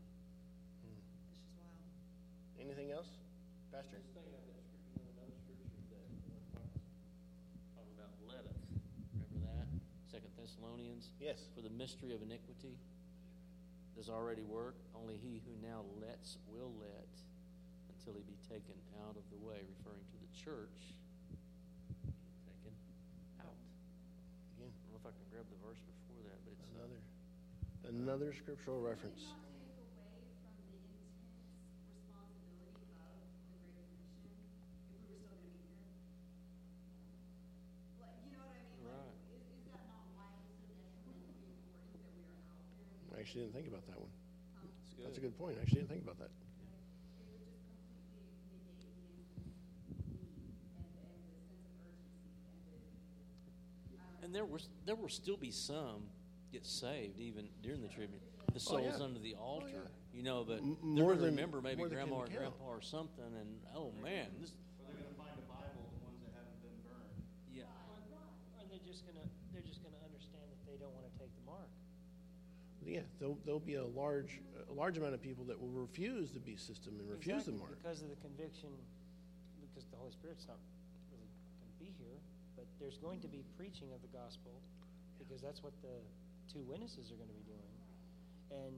[0.90, 1.86] It's just wild.
[2.59, 3.14] Anything else,
[3.70, 4.03] Pastor?
[4.03, 6.03] Just thinking of that scripture, you know, another scripture that
[6.34, 6.82] one talks,
[7.78, 8.59] talking about let us.
[9.14, 9.70] Remember that?
[10.11, 11.09] Second Thessalonians.
[11.20, 11.40] Yes.
[11.57, 12.76] For the mystery of iniquity.
[13.97, 14.76] does already work.
[14.92, 17.09] Only he who now lets will let
[17.97, 18.76] until he be taken
[19.09, 20.99] out of the way, referring to the church
[22.45, 22.74] taken
[23.40, 23.57] out.
[24.59, 26.76] Again, I don't know if I can grab the verse before that, but it's uh,
[26.76, 27.01] another
[27.88, 29.24] another scriptural reference.
[29.24, 35.24] Not take away from the intense responsibility of the Great Commission if we were still
[35.24, 35.88] going to be here.
[38.03, 38.84] Like, you know what I mean?
[38.84, 39.16] Like, Right.
[39.32, 43.20] is, is that not why it's so detrimentally important that we are out there?
[43.20, 44.11] I actually didn't think about that one.
[44.87, 45.07] it's good.
[45.07, 45.57] That's a good point.
[45.59, 46.30] I actually didn't think about that.
[46.30, 47.26] It
[48.55, 49.59] would just completely negate
[49.91, 54.22] the need and, and the sense of urgency and the, I don't know.
[54.22, 56.07] And there was there will still be some
[56.55, 58.22] get saved even during the tribute.
[58.55, 59.03] The Oh, souls yeah.
[59.05, 62.39] under the altar, oh, you know, but more than- remember maybe more grandma or can
[62.39, 62.55] count.
[62.55, 66.07] grandpa or something, and oh man, this Or they're going to find a Bible, the
[66.07, 67.18] ones that haven't been burned.
[67.51, 67.66] yeah.
[68.55, 71.43] Or they're just gonna they're just gonna understand that they don't want to take the
[71.43, 71.66] mark.
[72.87, 76.41] Yeah, there'll, there'll be a large a large amount of people that will refuse the
[76.41, 77.76] beast system and refuse Exactly, the mark.
[77.82, 78.68] because of the conviction,
[79.61, 80.61] because the Holy Spirit's not
[81.12, 81.28] really
[81.61, 82.18] going to be here.
[82.57, 84.61] But there's going to be preaching of the gospel,
[85.18, 85.97] because that's what the
[86.53, 87.74] two witnesses are going to be doing,
[88.53, 88.74] and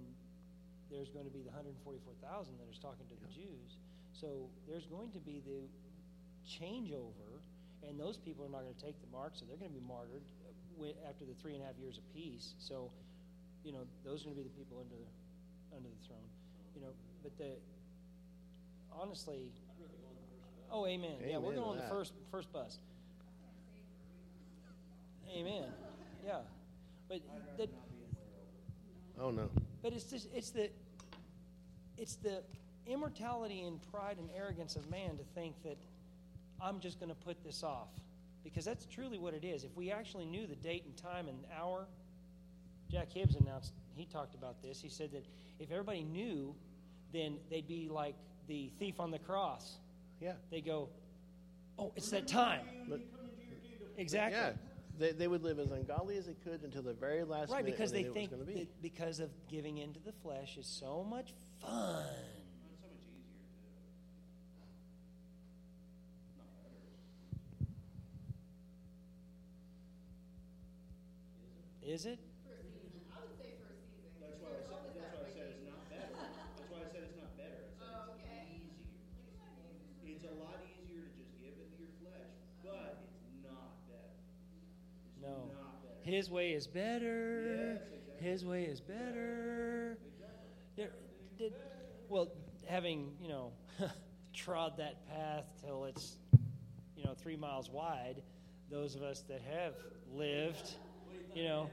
[0.90, 2.22] there's going to be the 144,000
[2.62, 3.76] that is talking to the Jews.
[4.14, 5.66] So there's going to be the
[6.46, 7.42] changeover,
[7.82, 9.84] and those people are not going to take the mark, so they're going to be
[9.86, 12.54] martyred uh, after the three and a half years of peace.
[12.58, 12.90] So,
[13.66, 16.30] you know, those are going to be the people under the under the throne.
[16.76, 16.92] You know,
[17.22, 17.56] but the
[18.92, 19.50] honestly,
[20.70, 21.16] oh, amen.
[21.26, 22.78] yeah, we're going on the first first bus.
[25.36, 25.64] Amen.
[26.24, 26.38] Yeah,
[27.08, 27.20] but
[27.58, 27.68] the,
[29.18, 29.50] Oh no.
[29.82, 30.70] but it's just it's the
[31.98, 32.42] it's the
[32.86, 35.76] immortality and pride and arrogance of man to think that
[36.60, 37.88] I'm just going to put this off
[38.44, 39.64] because that's truly what it is.
[39.64, 41.88] If we actually knew the date and time and hour,
[42.90, 44.80] Jack Hibbs announced he talked about this.
[44.80, 45.24] He said that
[45.58, 46.54] if everybody knew,
[47.12, 48.14] then they'd be like
[48.46, 49.76] the thief on the cross.
[50.20, 50.32] Yeah.
[50.50, 50.88] They go,
[51.78, 53.00] "Oh, it's that time." But,
[53.98, 54.38] Exactly.
[54.38, 54.52] yeah.
[54.98, 57.76] They, they would live as ungodly as they could until the very last Right, minute
[57.78, 58.64] because when they think it was going to be.
[58.66, 62.04] that because of giving into the flesh is so much fun.
[62.04, 63.46] So much easier
[71.86, 71.92] to.
[71.94, 72.18] Is it?
[86.06, 87.80] His way is better.
[88.20, 89.98] His way is better.
[90.76, 91.52] Did-
[92.08, 92.28] well,
[92.68, 93.52] having, you know,
[94.32, 96.14] trod that path till it's,
[96.96, 98.22] you know, three miles wide,
[98.70, 99.74] those of us that have
[100.12, 100.76] lived,
[101.34, 101.68] you know,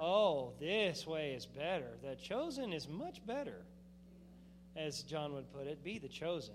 [0.00, 1.98] oh, this way is better.
[2.02, 3.60] The chosen is much better,
[4.74, 5.84] as John would put it.
[5.84, 6.54] Be the chosen.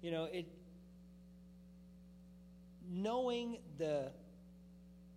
[0.00, 0.46] You know, it.
[2.90, 4.10] Knowing the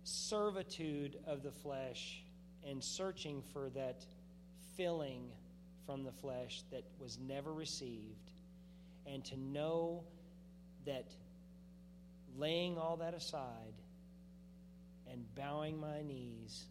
[0.06, 2.22] servitude of the flesh
[2.64, 4.04] and searching for that
[4.76, 5.30] filling
[5.84, 8.30] from the flesh that was never received,
[9.06, 10.04] and to know
[10.84, 11.12] that
[12.36, 13.74] laying all that aside
[15.10, 16.66] and bowing my knees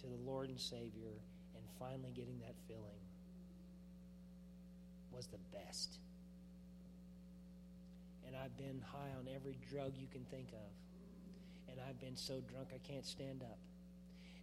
[0.00, 1.20] to the Lord and Savior
[1.54, 3.00] and finally getting that filling
[5.10, 5.98] was the best.
[8.26, 10.85] And I've been high on every drug you can think of
[11.76, 13.58] and I've been so drunk I can't stand up.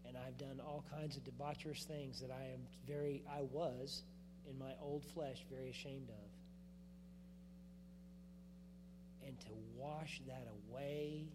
[0.07, 4.03] And I've done all kinds of debaucherous things that I am very, I was
[4.49, 6.29] in my old flesh very ashamed of.
[9.27, 11.25] And to wash that away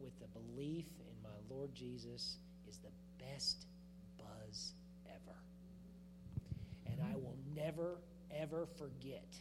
[0.00, 2.38] with the belief in my Lord Jesus
[2.68, 3.66] is the best
[4.18, 4.72] buzz
[5.06, 5.36] ever.
[6.86, 7.98] And I will never,
[8.36, 9.32] ever forget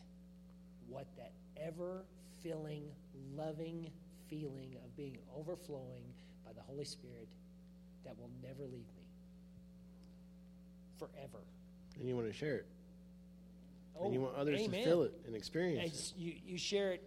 [0.88, 2.06] what that ever
[2.44, 2.84] filling,
[3.36, 3.90] loving
[4.30, 6.04] feeling of being overflowing
[6.46, 7.28] by the Holy Spirit
[8.04, 9.06] that will never leave me
[10.98, 11.44] forever.
[12.00, 12.66] and you want to share it.
[14.00, 14.80] Oh, and you oh, want others amen.
[14.80, 16.18] to feel it and experience It's, it.
[16.18, 17.04] you, you share it.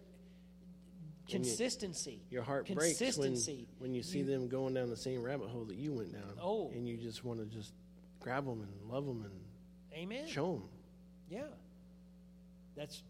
[1.30, 2.22] And you- Consistency.
[2.30, 3.68] Your heart breaks when, Consistency.
[3.78, 6.38] when you see You- them going down the same rabbit hole that you went down.
[6.40, 6.70] Oh.
[6.70, 7.72] And you just want to just
[8.20, 9.40] grab them and love them and
[9.94, 10.26] Amen.
[10.26, 10.68] show them.
[11.30, 11.42] Yeah.
[12.76, 13.02] That's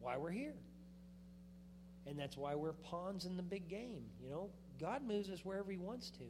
[0.00, 0.54] why we're here.
[2.08, 4.04] And that's why we're pawns in the big game.
[4.22, 6.24] You know, God moves us wherever He wants to.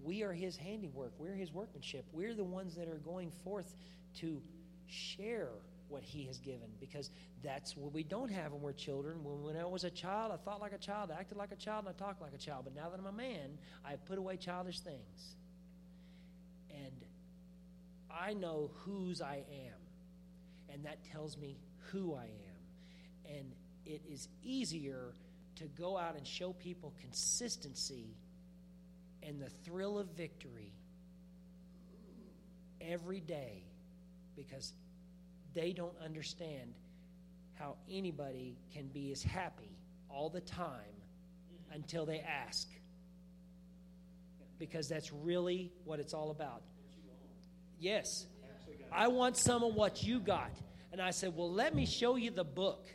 [0.00, 2.04] We are His handiwork, we're His workmanship.
[2.12, 3.74] We're the ones that are going forth
[4.20, 4.42] to
[4.86, 5.48] share
[5.88, 7.10] what He has given because
[7.42, 9.24] that's what we don't have when we're children.
[9.24, 11.56] When, when I was a child, I thought like a child, I acted like a
[11.56, 12.64] child, and I talked like a child.
[12.64, 15.36] But now that I'm a man, I've put away childish things.
[16.70, 17.04] And
[18.10, 21.56] I know whose I am, and that tells me
[21.90, 23.36] who I am.
[23.36, 23.52] And
[23.84, 25.14] it is easier
[25.62, 28.16] to go out and show people consistency
[29.22, 30.72] and the thrill of victory
[32.80, 33.62] every day
[34.36, 34.72] because
[35.54, 36.74] they don't understand
[37.54, 39.78] how anybody can be as happy
[40.08, 40.96] all the time
[41.72, 42.68] until they ask.
[44.58, 46.62] Because that's really what it's all about.
[47.78, 48.26] Yes.
[48.92, 50.52] I want some of what you got.
[50.92, 52.86] And I said, Well, let me show you the book.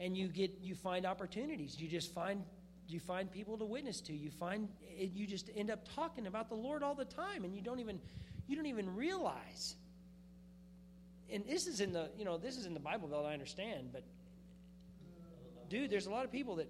[0.00, 1.78] And you get you find opportunities.
[1.78, 2.42] You just find
[2.88, 4.12] you find people to witness to.
[4.12, 4.68] You find
[4.98, 8.00] you just end up talking about the Lord all the time and you don't even
[8.48, 9.76] you don't even realize.
[11.32, 13.90] And this is in the, you know, this is in the Bible Belt, I understand,
[13.92, 14.02] but
[15.68, 16.68] dude, there's a lot of people that